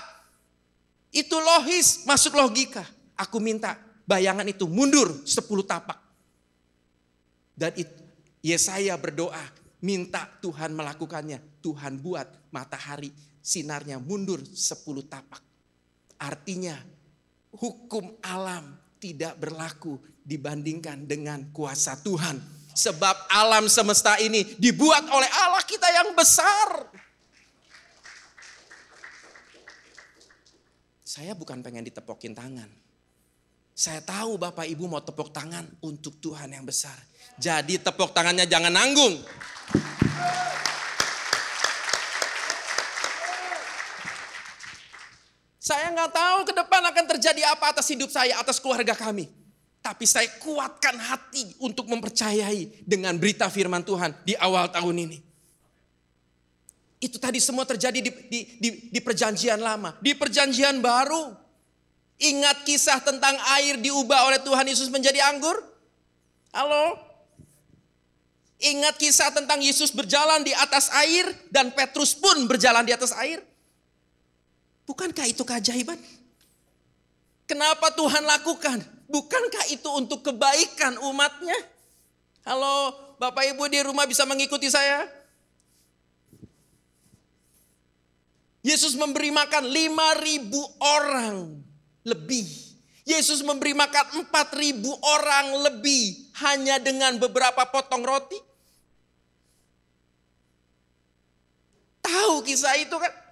[1.14, 2.82] Itu logis, masuk logika.
[3.14, 3.78] Aku minta
[4.10, 6.00] bayangan itu mundur 10 tapak.
[7.54, 7.94] Dan itu,
[8.42, 9.44] Yesaya berdoa,
[9.84, 11.62] minta Tuhan melakukannya.
[11.62, 13.14] Tuhan buat matahari
[13.44, 15.44] sinarnya mundur 10 tapak.
[16.18, 16.80] Artinya
[17.54, 22.40] hukum alam tidak berlaku dibandingkan dengan kuasa Tuhan.
[22.72, 26.88] Sebab alam semesta ini dibuat oleh Allah kita yang besar.
[31.04, 32.72] Saya bukan pengen ditepokin tangan.
[33.76, 36.96] Saya tahu Bapak Ibu mau tepuk tangan untuk Tuhan yang besar.
[37.38, 39.22] Jadi tepuk tangannya jangan nanggung.
[45.64, 49.32] Saya nggak tahu ke depan akan terjadi apa atas hidup saya, atas keluarga kami.
[49.80, 55.24] Tapi saya kuatkan hati untuk mempercayai dengan berita firman Tuhan di awal tahun ini.
[57.00, 59.96] Itu tadi semua terjadi di, di, di, di perjanjian lama.
[60.04, 61.32] Di perjanjian baru,
[62.20, 65.64] ingat kisah tentang air diubah oleh Tuhan Yesus menjadi anggur?
[66.52, 67.00] Halo?
[68.60, 73.53] Ingat kisah tentang Yesus berjalan di atas air dan Petrus pun berjalan di atas air?
[74.84, 75.96] Bukankah itu keajaiban?
[77.48, 78.84] Kenapa Tuhan lakukan?
[79.08, 81.56] Bukankah itu untuk kebaikan umatnya?
[82.44, 85.08] Halo, Bapak Ibu di rumah bisa mengikuti saya?
[88.64, 91.36] Yesus memberi makan 5000 orang
[92.08, 92.48] lebih.
[93.04, 98.40] Yesus memberi makan 4000 orang lebih hanya dengan beberapa potong roti.
[102.04, 103.23] Tahu kisah itu kan?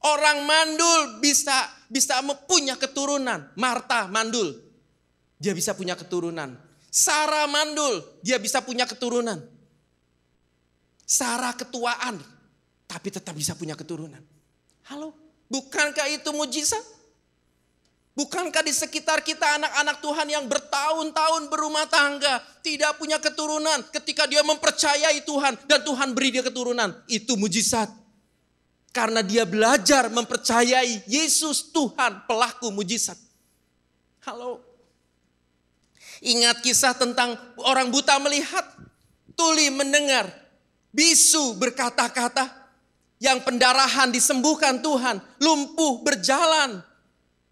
[0.00, 3.52] Orang mandul bisa bisa punya keturunan.
[3.58, 4.56] Marta mandul.
[5.36, 6.56] Dia bisa punya keturunan.
[6.90, 9.38] Sarah mandul, dia bisa punya keturunan.
[11.06, 12.18] Sarah ketuaan,
[12.90, 14.18] tapi tetap bisa punya keturunan.
[14.90, 15.14] Halo,
[15.46, 16.82] bukankah itu mujizat?
[18.10, 24.42] Bukankah di sekitar kita anak-anak Tuhan yang bertahun-tahun berumah tangga, tidak punya keturunan, ketika dia
[24.42, 27.99] mempercayai Tuhan dan Tuhan beri dia keturunan, itu mujizat.
[28.90, 33.16] Karena dia belajar mempercayai Yesus Tuhan pelaku mujizat.
[34.26, 34.58] Halo.
[36.20, 38.66] Ingat kisah tentang orang buta melihat,
[39.32, 40.28] tuli mendengar,
[40.92, 42.50] bisu berkata-kata,
[43.22, 46.84] yang pendarahan disembuhkan Tuhan, lumpuh berjalan,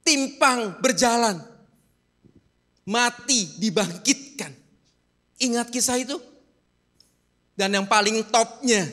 [0.04, 1.40] timpang berjalan,
[2.84, 4.52] mati dibangkitkan.
[5.38, 6.16] Ingat kisah itu?
[7.56, 8.84] Dan yang paling topnya,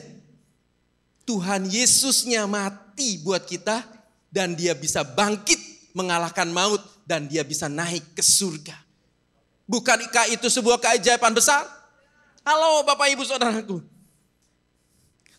[1.26, 3.82] Tuhan Yesusnya mati buat kita
[4.30, 5.58] dan dia bisa bangkit
[5.90, 8.78] mengalahkan maut dan dia bisa naik ke surga.
[9.66, 11.66] Bukankah itu sebuah keajaiban besar?
[12.46, 13.82] Halo Bapak Ibu Saudaraku.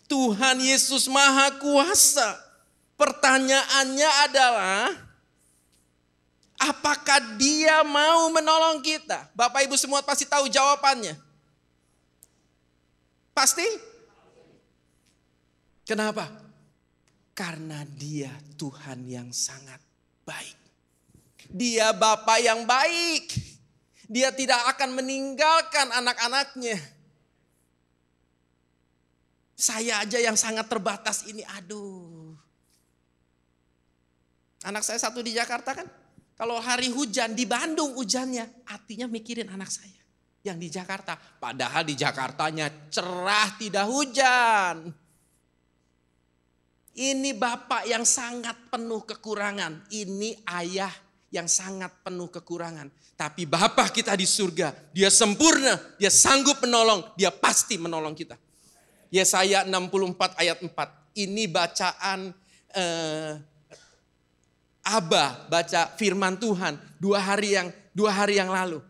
[0.04, 2.36] Tuhan Yesus Maha Kuasa.
[3.00, 4.92] Pertanyaannya adalah
[6.60, 9.32] apakah dia mau menolong kita?
[9.32, 11.16] Bapak Ibu semua pasti tahu jawabannya.
[13.32, 13.87] Pasti?
[15.88, 16.28] Kenapa?
[17.32, 18.28] Karena dia
[18.60, 19.80] Tuhan yang sangat
[20.28, 20.58] baik.
[21.48, 23.32] Dia Bapak yang baik.
[24.04, 26.76] Dia tidak akan meninggalkan anak-anaknya.
[29.56, 32.36] Saya aja yang sangat terbatas ini, aduh.
[34.68, 35.88] Anak saya satu di Jakarta kan,
[36.36, 39.98] kalau hari hujan di Bandung hujannya, artinya mikirin anak saya
[40.44, 41.16] yang di Jakarta.
[41.16, 45.07] Padahal di Jakartanya cerah tidak hujan.
[46.98, 49.86] Ini bapak yang sangat penuh kekurangan.
[49.94, 50.90] Ini ayah
[51.30, 52.90] yang sangat penuh kekurangan.
[53.14, 58.34] Tapi bapak kita di surga, dia sempurna, dia sanggup menolong, dia pasti menolong kita.
[59.14, 61.22] Yesaya 64 ayat 4.
[61.22, 62.34] Ini bacaan
[62.74, 63.32] eh,
[64.88, 68.80] Abah baca firman Tuhan dua hari yang dua hari yang lalu.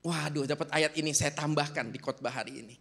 [0.00, 2.74] Waduh, dapat ayat ini saya tambahkan di khotbah hari ini.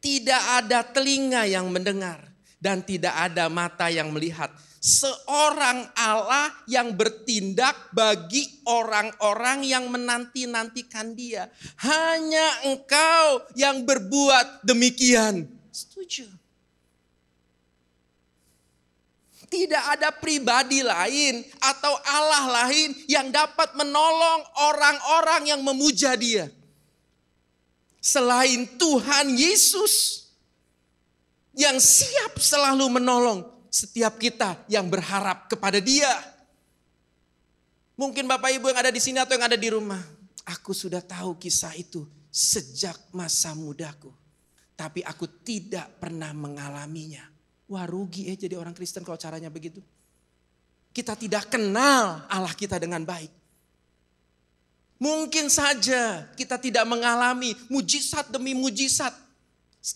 [0.00, 2.24] Tidak ada telinga yang mendengar,
[2.56, 4.48] dan tidak ada mata yang melihat.
[4.86, 11.50] Seorang Allah yang bertindak bagi orang-orang yang menanti-nantikan dia.
[11.82, 15.50] Hanya engkau yang berbuat demikian.
[15.74, 16.30] Setuju.
[19.46, 26.50] Tidak ada pribadi lain atau Allah lain yang dapat menolong orang-orang yang memuja dia.
[28.02, 30.25] Selain Tuhan Yesus
[31.56, 36.12] yang siap selalu menolong setiap kita yang berharap kepada Dia.
[37.96, 40.04] Mungkin Bapak Ibu yang ada di sini atau yang ada di rumah,
[40.44, 44.12] aku sudah tahu kisah itu sejak masa mudaku,
[44.76, 47.24] tapi aku tidak pernah mengalaminya.
[47.72, 49.80] Wah rugi ya jadi orang Kristen kalau caranya begitu.
[50.92, 53.32] Kita tidak kenal Allah kita dengan baik.
[54.96, 59.12] Mungkin saja kita tidak mengalami mujizat demi mujizat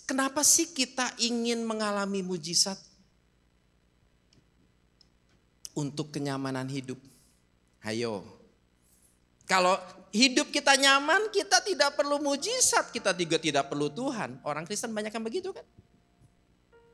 [0.06, 2.78] Kenapa sih kita ingin mengalami mujizat?
[5.74, 6.98] Untuk kenyamanan hidup.
[7.82, 8.22] Ayo.
[9.50, 9.74] Kalau
[10.14, 14.38] hidup kita nyaman, kita tidak perlu mujizat, kita juga tidak perlu Tuhan.
[14.46, 15.66] Orang Kristen banyak yang begitu kan?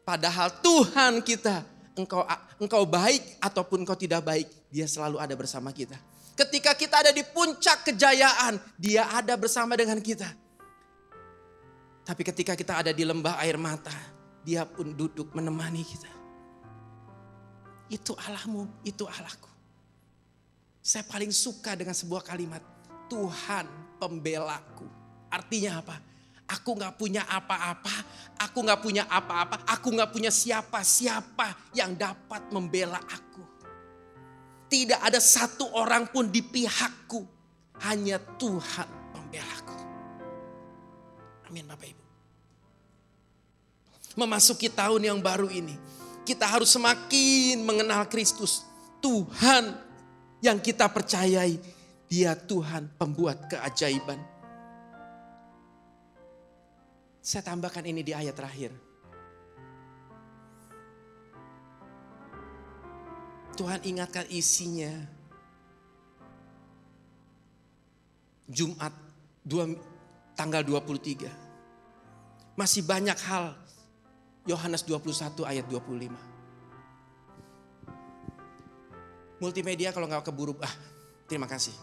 [0.07, 1.67] Padahal Tuhan kita,
[1.99, 2.25] engkau
[2.63, 5.99] engkau baik ataupun engkau tidak baik, dia selalu ada bersama kita.
[6.37, 10.46] Ketika kita ada di puncak kejayaan, dia ada bersama dengan kita.
[12.07, 13.91] Tapi ketika kita ada di lembah air mata,
[14.47, 16.15] dia pun duduk menemani kita.
[17.87, 19.47] itu Allahmu, itu Allahku.
[20.83, 22.59] Saya paling suka dengan sebuah kalimat,
[23.07, 23.67] Tuhan
[23.99, 24.87] pembelaku.
[25.31, 25.97] Artinya apa?
[26.47, 27.95] Aku gak punya apa-apa,
[28.39, 33.43] aku gak punya apa-apa, aku gak punya siapa-siapa yang dapat membela aku.
[34.67, 37.23] Tidak ada satu orang pun di pihakku,
[37.87, 39.06] hanya Tuhan.
[41.57, 42.05] Amin Bapak Ibu.
[44.21, 45.73] Memasuki tahun yang baru ini,
[46.29, 48.61] kita harus semakin mengenal Kristus.
[49.01, 49.73] Tuhan
[50.45, 51.57] yang kita percayai,
[52.13, 54.21] dia Tuhan pembuat keajaiban.
[57.25, 58.77] Saya tambahkan ini di ayat terakhir.
[63.57, 64.93] Tuhan ingatkan isinya.
[68.45, 68.93] Jumat
[69.49, 71.46] 2, tanggal 23.
[72.57, 73.53] Masih banyak hal.
[74.49, 76.09] Yohanes 21 ayat 25.
[79.37, 80.75] Multimedia kalau nggak keburu, ah
[81.29, 81.75] terima kasih.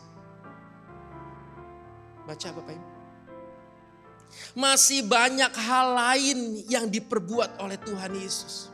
[2.26, 2.88] Baca Bapak Ibu.
[4.58, 8.74] Masih banyak hal lain yang diperbuat oleh Tuhan Yesus.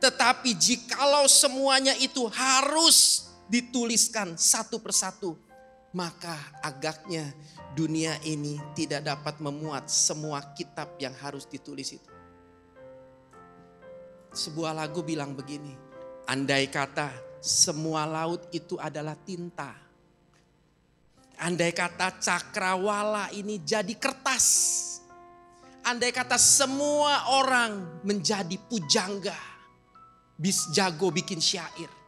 [0.00, 5.36] Tetapi jikalau semuanya itu harus dituliskan satu persatu,
[5.92, 7.28] maka agaknya
[7.76, 12.10] dunia ini tidak dapat memuat semua kitab yang harus ditulis itu.
[14.32, 15.76] Sebuah lagu bilang begini,
[16.24, 17.12] andai kata
[17.44, 19.76] semua laut itu adalah tinta.
[21.42, 24.46] Andai kata cakrawala ini jadi kertas.
[25.84, 29.36] Andai kata semua orang menjadi pujangga.
[30.38, 32.01] Bis jago bikin syair.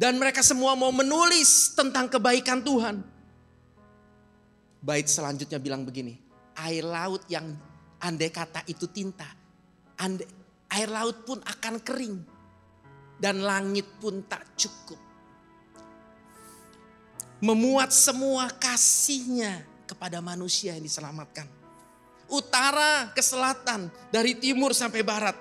[0.00, 3.04] Dan mereka semua mau menulis tentang kebaikan Tuhan.
[4.80, 6.16] Bait selanjutnya bilang begini.
[6.56, 7.52] Air laut yang
[8.00, 9.28] andai kata itu tinta.
[10.00, 10.24] Andai,
[10.72, 12.16] air laut pun akan kering.
[13.20, 15.10] Dan langit pun tak cukup
[17.40, 21.48] memuat semua kasihnya kepada manusia yang diselamatkan.
[22.30, 25.34] Utara ke selatan, dari timur sampai barat,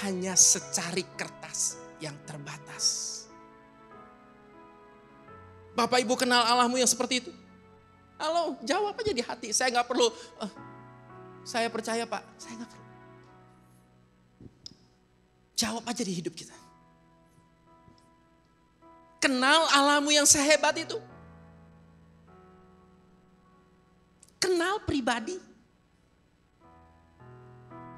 [0.00, 3.20] hanya secari kertas yang terbatas.
[5.72, 7.32] Bapak ibu kenal Allahmu yang seperti itu?
[8.20, 9.48] Halo, jawab aja di hati.
[9.50, 10.08] Saya nggak perlu.
[10.38, 10.52] Uh,
[11.42, 12.86] saya percaya Pak, saya nggak perlu.
[15.56, 16.54] Jawab aja di hidup kita.
[19.22, 20.98] Kenal Allahmu yang sehebat itu.
[24.42, 25.38] kenal pribadi.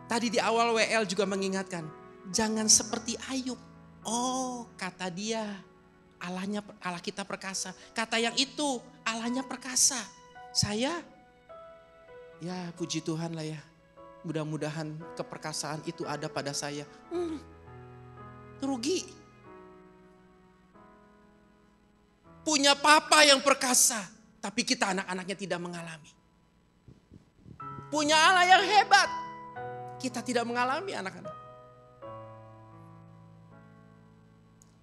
[0.04, 1.88] Tadi di awal WL juga mengingatkan,
[2.28, 3.56] jangan seperti Ayub.
[4.04, 5.48] Oh, kata dia,
[6.24, 7.76] Allahnya Allah kita perkasa.
[7.92, 10.00] Kata yang itu, Allahnya perkasa.
[10.54, 11.04] Saya
[12.40, 13.60] ya puji Tuhan lah ya.
[14.24, 16.88] Mudah-mudahan keperkasaan itu ada pada saya.
[17.12, 17.36] Hmm,
[18.64, 19.04] rugi.
[22.44, 24.04] Punya papa yang perkasa,
[24.40, 26.12] tapi kita anak-anaknya tidak mengalami
[27.94, 29.08] punya Allah yang hebat.
[30.02, 31.33] Kita tidak mengalami anak-anak.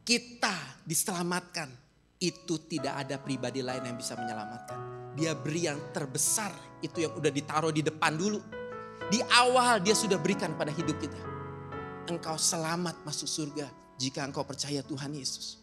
[0.01, 1.69] Kita diselamatkan.
[2.21, 4.77] Itu tidak ada pribadi lain yang bisa menyelamatkan.
[5.17, 6.53] Dia beri yang terbesar.
[6.81, 8.37] Itu yang udah ditaruh di depan dulu.
[9.09, 11.17] Di awal dia sudah berikan pada hidup kita.
[12.09, 15.61] Engkau selamat masuk surga jika engkau percaya Tuhan Yesus.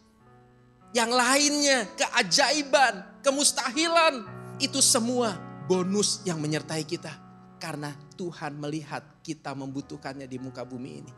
[0.89, 4.25] Yang lainnya, keajaiban, kemustahilan,
[4.57, 5.37] itu semua
[5.69, 7.13] bonus yang menyertai kita
[7.61, 11.13] karena Tuhan melihat kita membutuhkannya di muka bumi ini.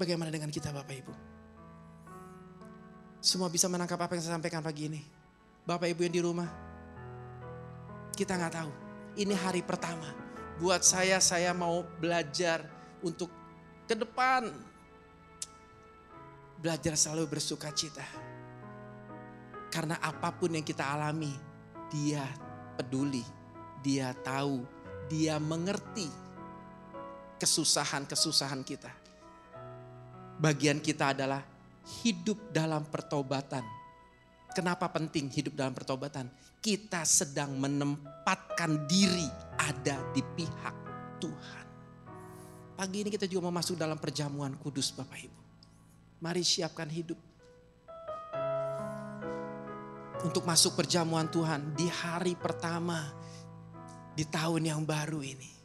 [0.00, 1.14] Bagaimana dengan kita Bapak Ibu?
[3.20, 5.04] Semua bisa menangkap apa yang saya sampaikan pagi ini.
[5.68, 6.48] Bapak Ibu yang di rumah.
[8.16, 8.72] Kita nggak tahu.
[9.20, 10.08] Ini hari pertama.
[10.56, 12.64] Buat saya, saya mau belajar
[13.04, 13.28] untuk
[13.84, 14.48] ke depan.
[16.56, 18.04] Belajar selalu bersuka cita.
[19.68, 21.36] Karena apa pun yang kita alami,
[21.92, 22.24] dia
[22.80, 23.24] peduli
[23.80, 24.64] dia tahu,
[25.08, 26.08] dia mengerti
[27.40, 28.92] kesusahan-kesusahan kita.
[30.40, 31.44] Bagian kita adalah
[32.00, 33.60] hidup dalam pertobatan.
[34.56, 36.32] Kenapa penting hidup dalam pertobatan?
[36.64, 39.28] Kita sedang menempatkan diri
[39.60, 40.76] ada di pihak
[41.20, 41.66] Tuhan.
[42.72, 45.40] Pagi ini kita juga mau masuk dalam perjamuan kudus Bapak Ibu.
[46.24, 47.20] Mari siapkan hidup.
[50.24, 53.12] Untuk masuk perjamuan Tuhan di hari pertama
[54.16, 55.59] di tahun yang baru ini.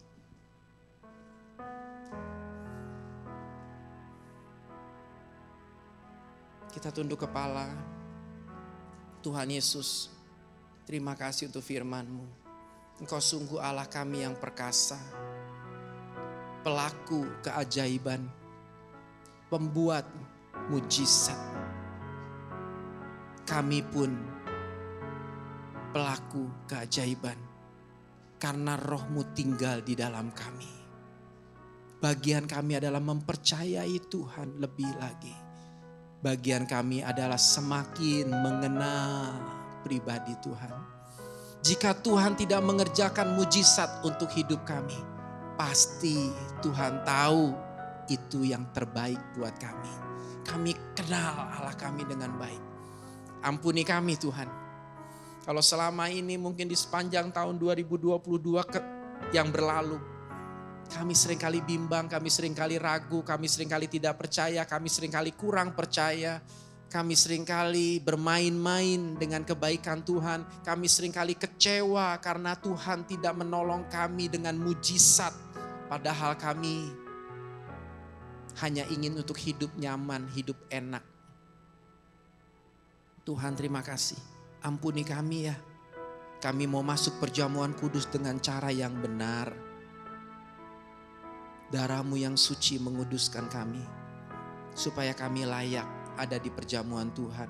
[6.75, 7.71] Kita tunduk kepala.
[9.23, 10.11] Tuhan Yesus,
[10.83, 12.27] terima kasih untuk firman-Mu.
[12.99, 14.99] Engkau sungguh Allah kami yang perkasa.
[16.67, 18.27] Pelaku keajaiban.
[19.45, 20.03] pembuat
[20.73, 21.37] mujizat.
[23.45, 24.09] Kami pun
[25.93, 27.37] pelaku keajaiban
[28.41, 30.73] karena rohmu tinggal di dalam kami.
[32.01, 35.44] Bagian kami adalah mempercayai Tuhan lebih lagi.
[36.25, 39.37] Bagian kami adalah semakin mengenal
[39.85, 40.73] pribadi Tuhan.
[41.61, 44.97] Jika Tuhan tidak mengerjakan mujizat untuk hidup kami,
[45.53, 46.33] pasti
[46.65, 47.53] Tuhan tahu
[48.09, 49.93] itu yang terbaik buat kami.
[50.49, 52.63] Kami kenal Allah kami dengan baik.
[53.45, 54.49] Ampuni kami Tuhan.
[55.45, 58.17] Kalau selama ini mungkin di sepanjang tahun 2022
[58.65, 58.81] ke,
[59.29, 60.01] yang berlalu,
[60.91, 65.11] kami sering kali bimbang, kami sering kali ragu, kami sering kali tidak percaya, kami sering
[65.11, 66.39] kali kurang percaya,
[66.95, 70.63] kami sering kali bermain-main dengan kebaikan Tuhan.
[70.63, 75.33] Kami sering kali kecewa karena Tuhan tidak menolong kami dengan mujizat.
[75.91, 76.87] Padahal kami
[78.63, 81.03] hanya ingin untuk hidup nyaman, hidup enak.
[83.27, 84.17] Tuhan terima kasih.
[84.63, 85.57] Ampuni kami ya.
[86.39, 89.51] Kami mau masuk perjamuan kudus dengan cara yang benar.
[91.73, 93.81] Darahmu yang suci menguduskan kami.
[94.75, 95.87] Supaya kami layak
[96.19, 97.49] ada di perjamuan Tuhan.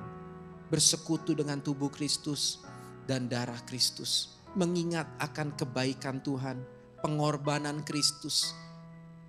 [0.72, 2.64] Bersekutu dengan tubuh Kristus
[3.06, 4.40] dan darah Kristus.
[4.56, 6.64] Mengingat akan kebaikan Tuhan.
[7.04, 8.56] Pengorbanan Kristus.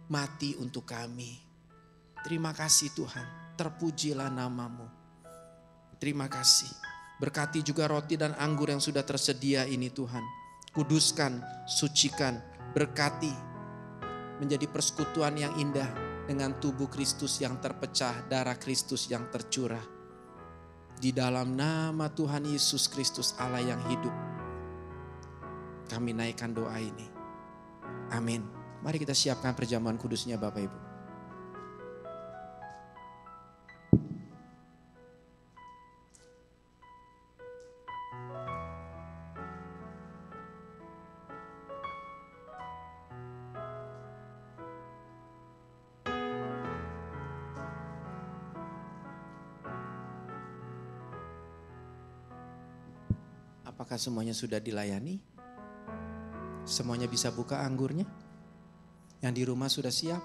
[0.07, 1.39] Mati untuk kami.
[2.26, 3.55] Terima kasih Tuhan.
[3.55, 4.87] Terpujilah namamu.
[6.03, 6.68] Terima kasih.
[7.16, 10.20] Berkati juga roti dan anggur yang sudah tersedia ini Tuhan.
[10.76, 12.37] Kuduskan, sucikan,
[12.76, 13.45] berkati.
[14.37, 15.89] Menjadi persekutuan yang indah
[16.28, 19.82] dengan tubuh Kristus yang terpecah, darah Kristus yang tercurah.
[20.97, 24.12] Di dalam nama Tuhan Yesus Kristus Allah yang hidup.
[25.87, 27.07] Kami naikkan doa ini.
[28.12, 28.45] Amin.
[28.80, 30.86] Mari kita siapkan perjamuan kudusnya Bapak Ibu.
[53.97, 55.16] Apakah semuanya sudah dilayani?
[56.68, 58.05] Semuanya bisa buka anggurnya?
[59.24, 60.20] Yang di rumah sudah siap?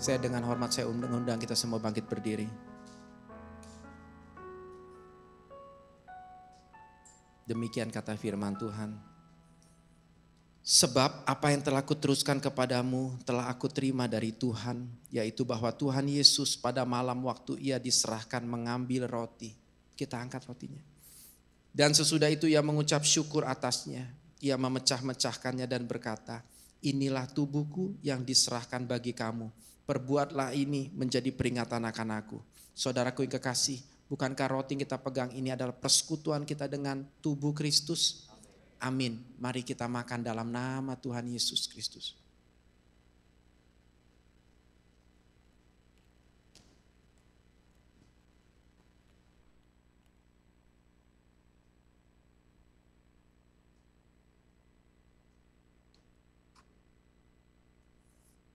[0.00, 2.48] Saya dengan hormat saya undang-undang kita semua bangkit berdiri.
[7.44, 8.96] Demikian kata firman Tuhan.
[10.64, 16.56] Sebab apa yang telah kuteruskan kepadamu telah aku terima dari Tuhan, yaitu bahwa Tuhan Yesus
[16.56, 19.52] pada malam waktu ia diserahkan mengambil roti.
[19.92, 20.87] Kita angkat rotinya.
[21.72, 24.08] Dan sesudah itu ia mengucap syukur atasnya.
[24.38, 26.42] Ia memecah-mecahkannya dan berkata,
[26.82, 29.50] inilah tubuhku yang diserahkan bagi kamu.
[29.88, 32.38] Perbuatlah ini menjadi peringatan akan aku.
[32.76, 38.28] Saudaraku yang kekasih, bukankah roti yang kita pegang ini adalah persekutuan kita dengan tubuh Kristus?
[38.78, 39.18] Amin.
[39.42, 42.14] Mari kita makan dalam nama Tuhan Yesus Kristus.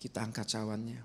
[0.03, 0.99] Kita angkat cawannya.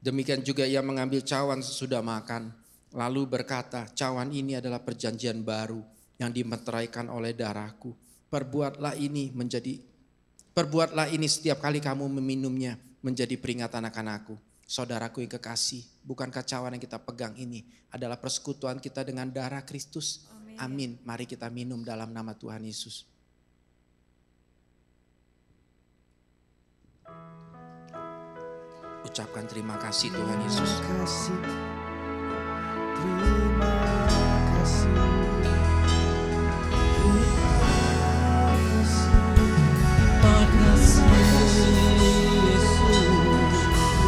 [0.00, 2.48] Demikian juga ia mengambil cawan sesudah makan.
[2.96, 5.84] Lalu berkata, cawan ini adalah perjanjian baru
[6.16, 7.92] yang dimeteraikan oleh darahku.
[8.32, 9.76] Perbuatlah ini menjadi,
[10.56, 14.34] perbuatlah ini setiap kali kamu meminumnya menjadi peringatan akan aku.
[14.64, 20.24] Saudaraku yang kekasih, bukankah cawan yang kita pegang ini adalah persekutuan kita dengan darah Kristus?
[20.56, 20.96] Amin.
[21.04, 23.04] Mari kita minum dalam nama Tuhan Yesus.
[29.00, 30.70] Ucapkan terima kasih Tuhan Yesus.
[30.84, 31.38] Terima kasih.
[33.00, 33.72] Terima
[34.52, 34.88] kasih.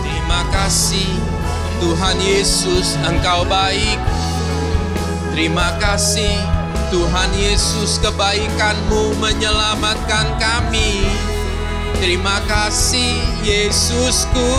[0.03, 1.11] Terima kasih
[1.81, 4.01] Tuhan Yesus Engkau baik.
[5.33, 6.37] Terima kasih
[6.93, 11.09] Tuhan Yesus kebaikanmu menyelamatkan kami.
[12.03, 13.15] Terima kasih
[13.47, 14.51] Yesusku.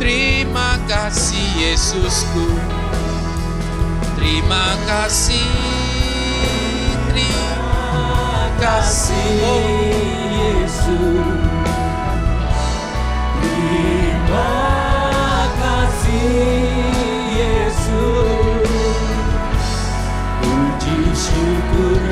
[0.00, 2.56] Terima kasih Yesusku.
[4.16, 5.44] Terima kasih.
[7.12, 9.28] Terima kasih.
[10.40, 11.36] Yesus.
[13.44, 14.56] Terima
[15.60, 16.80] kasih
[17.28, 18.72] Yesus.
[20.40, 22.09] Puji syukur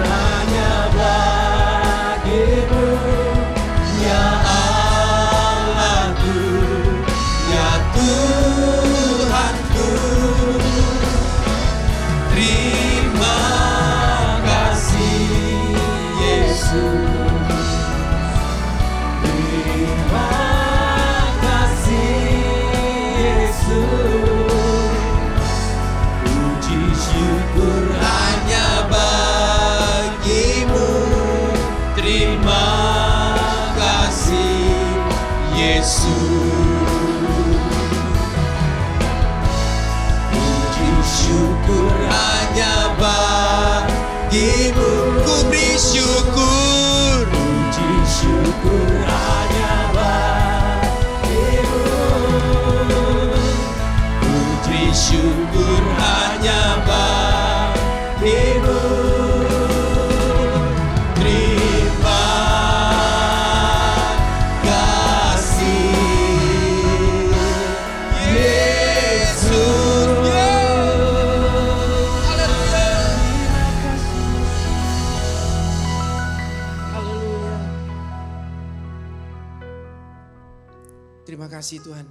[81.69, 82.09] kasih Tuhan.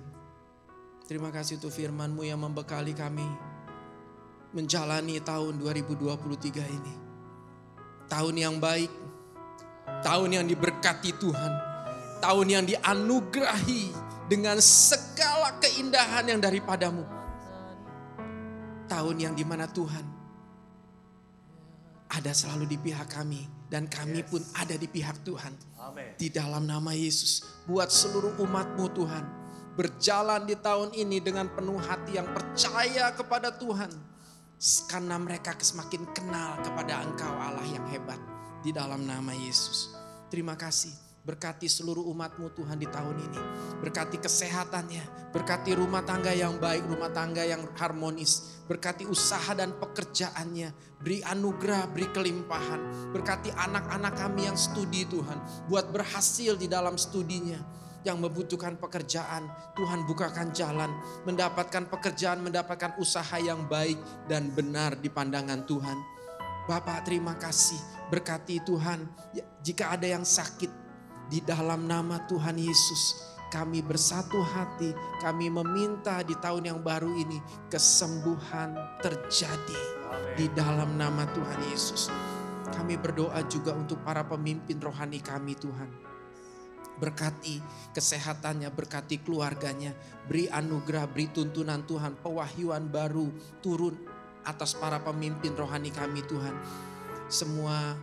[1.10, 3.26] Terima kasih untuk firman-Mu yang membekali kami
[4.54, 6.94] menjalani tahun 2023 ini.
[8.06, 8.94] Tahun yang baik,
[10.06, 11.52] tahun yang diberkati Tuhan,
[12.22, 13.98] tahun yang dianugerahi
[14.30, 17.02] dengan segala keindahan yang daripadamu.
[18.86, 20.06] Tahun yang di mana Tuhan
[22.14, 23.42] ada selalu di pihak kami
[23.74, 25.58] dan kami pun ada di pihak Tuhan.
[26.14, 29.37] Di dalam nama Yesus, buat seluruh umatmu Tuhan
[29.78, 33.94] berjalan di tahun ini dengan penuh hati yang percaya kepada Tuhan.
[34.90, 38.18] Karena mereka semakin kenal kepada Engkau Allah yang hebat
[38.66, 39.94] di dalam nama Yesus.
[40.34, 40.90] Terima kasih.
[41.22, 43.42] Berkati seluruh umatmu Tuhan di tahun ini.
[43.84, 45.30] Berkati kesehatannya.
[45.36, 48.64] Berkati rumah tangga yang baik, rumah tangga yang harmonis.
[48.66, 50.74] Berkati usaha dan pekerjaannya.
[51.04, 53.14] Beri anugerah, beri kelimpahan.
[53.14, 55.68] Berkati anak-anak kami yang studi Tuhan.
[55.70, 57.60] Buat berhasil di dalam studinya
[58.08, 60.88] yang membutuhkan pekerjaan, Tuhan bukakan jalan,
[61.28, 64.00] mendapatkan pekerjaan, mendapatkan usaha yang baik
[64.32, 66.00] dan benar di pandangan Tuhan.
[66.68, 69.04] Bapak terima kasih, berkati Tuhan.
[69.36, 70.72] Ya, Jika ada yang sakit
[71.28, 73.20] di dalam nama Tuhan Yesus,
[73.52, 74.92] kami bersatu hati,
[75.24, 77.40] kami meminta di tahun yang baru ini
[77.72, 79.84] kesembuhan terjadi
[80.36, 82.12] di dalam nama Tuhan Yesus.
[82.68, 86.07] Kami berdoa juga untuk para pemimpin rohani kami Tuhan.
[86.98, 87.62] Berkati
[87.94, 89.94] kesehatannya, berkati keluarganya,
[90.26, 93.30] beri anugerah, beri tuntunan Tuhan, pewahyuan baru
[93.62, 93.94] turun
[94.48, 96.56] atas para pemimpin rohani kami Tuhan.
[97.28, 97.94] Semua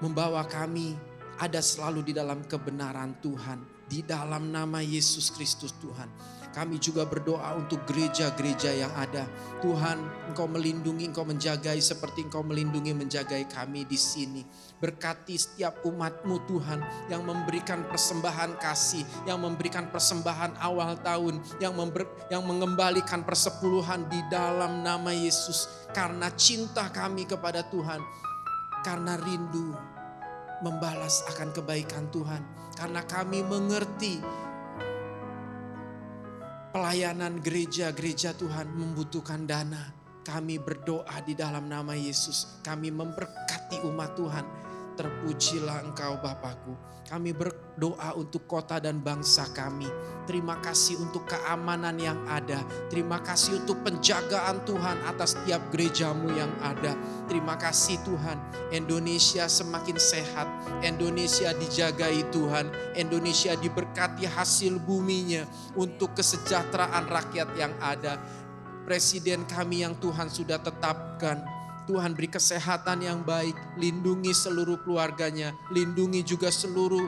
[0.00, 0.96] membawa kami
[1.36, 6.08] ada selalu di dalam kebenaran Tuhan, di dalam nama Yesus Kristus Tuhan.
[6.56, 9.28] Kami juga berdoa untuk gereja-gereja yang ada.
[9.60, 10.00] Tuhan,
[10.32, 14.40] Engkau melindungi, Engkau menjagai seperti Engkau melindungi, menjagai kami di sini.
[14.76, 22.04] Berkati setiap umatmu Tuhan yang memberikan persembahan kasih, yang memberikan persembahan awal tahun, yang, member,
[22.28, 25.88] yang mengembalikan persepuluhan di dalam nama Yesus.
[25.96, 28.04] Karena cinta kami kepada Tuhan,
[28.84, 29.72] karena rindu
[30.60, 32.42] membalas akan kebaikan Tuhan.
[32.76, 34.20] Karena kami mengerti
[36.76, 39.96] pelayanan gereja-gereja Tuhan membutuhkan dana.
[40.20, 42.60] Kami berdoa di dalam nama Yesus.
[42.60, 44.65] Kami memberkati umat Tuhan.
[44.96, 46.72] Terpujilah engkau Bapakku.
[47.06, 49.86] Kami berdoa untuk kota dan bangsa kami.
[50.26, 52.58] Terima kasih untuk keamanan yang ada.
[52.90, 56.98] Terima kasih untuk penjagaan Tuhan atas tiap gerejamu yang ada.
[57.30, 58.34] Terima kasih Tuhan.
[58.74, 60.50] Indonesia semakin sehat.
[60.82, 62.74] Indonesia dijagai Tuhan.
[62.98, 65.46] Indonesia diberkati hasil buminya
[65.78, 68.18] untuk kesejahteraan rakyat yang ada.
[68.82, 71.55] Presiden kami yang Tuhan sudah tetapkan.
[71.86, 77.06] Tuhan beri kesehatan yang baik, lindungi seluruh keluarganya, lindungi juga seluruh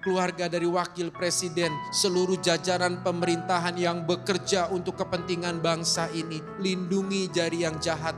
[0.00, 6.40] keluarga dari wakil presiden, seluruh jajaran pemerintahan yang bekerja untuk kepentingan bangsa ini.
[6.62, 8.16] Lindungi jari yang jahat,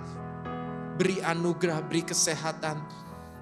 [0.94, 2.78] beri anugerah, beri kesehatan,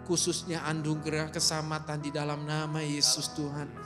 [0.06, 3.85] khususnya anugerah keselamatan di dalam nama Yesus Tuhan.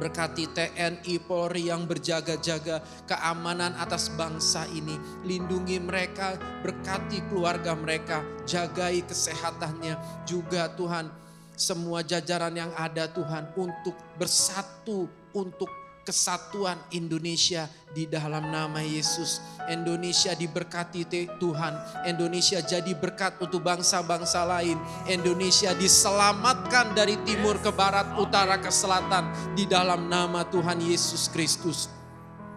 [0.00, 4.96] Berkati TNI Polri yang berjaga-jaga keamanan atas bangsa ini.
[5.28, 10.24] Lindungi mereka, berkati keluarga mereka, jagai kesehatannya.
[10.24, 11.12] Juga Tuhan,
[11.52, 15.04] semua jajaran yang ada Tuhan untuk bersatu
[15.36, 15.68] untuk
[16.02, 19.38] kesatuan Indonesia di dalam nama Yesus.
[19.68, 21.06] Indonesia diberkati
[21.38, 21.74] Tuhan.
[22.08, 24.78] Indonesia jadi berkat untuk bangsa-bangsa lain.
[25.06, 31.86] Indonesia diselamatkan dari timur ke barat, utara ke selatan di dalam nama Tuhan Yesus Kristus.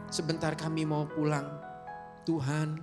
[0.10, 1.46] Sebentar kami mau pulang.
[2.24, 2.80] Tuhan,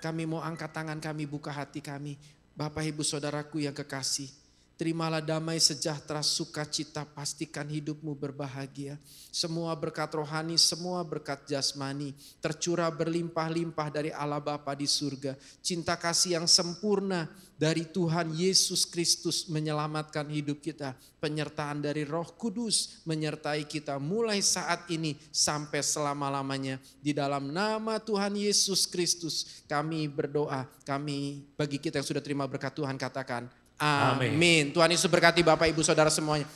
[0.00, 2.16] kami mau angkat tangan kami, buka hati kami.
[2.58, 4.47] Bapak Ibu Saudaraku yang kekasih.
[4.78, 8.94] Terimalah damai sejahtera sukacita pastikan hidupmu berbahagia.
[9.34, 15.34] Semua berkat rohani, semua berkat jasmani tercurah berlimpah-limpah dari Allah Bapa di surga.
[15.66, 17.26] Cinta kasih yang sempurna
[17.58, 20.94] dari Tuhan Yesus Kristus menyelamatkan hidup kita.
[21.18, 26.78] Penyertaan dari Roh Kudus menyertai kita mulai saat ini sampai selama-lamanya.
[27.02, 30.70] Di dalam nama Tuhan Yesus Kristus kami berdoa.
[30.86, 34.34] Kami bagi kita yang sudah terima berkat Tuhan katakan Amin.
[34.34, 34.64] Amin.
[34.74, 36.50] Tuhan Yesus berkati Bapak Ibu Saudara semuanya.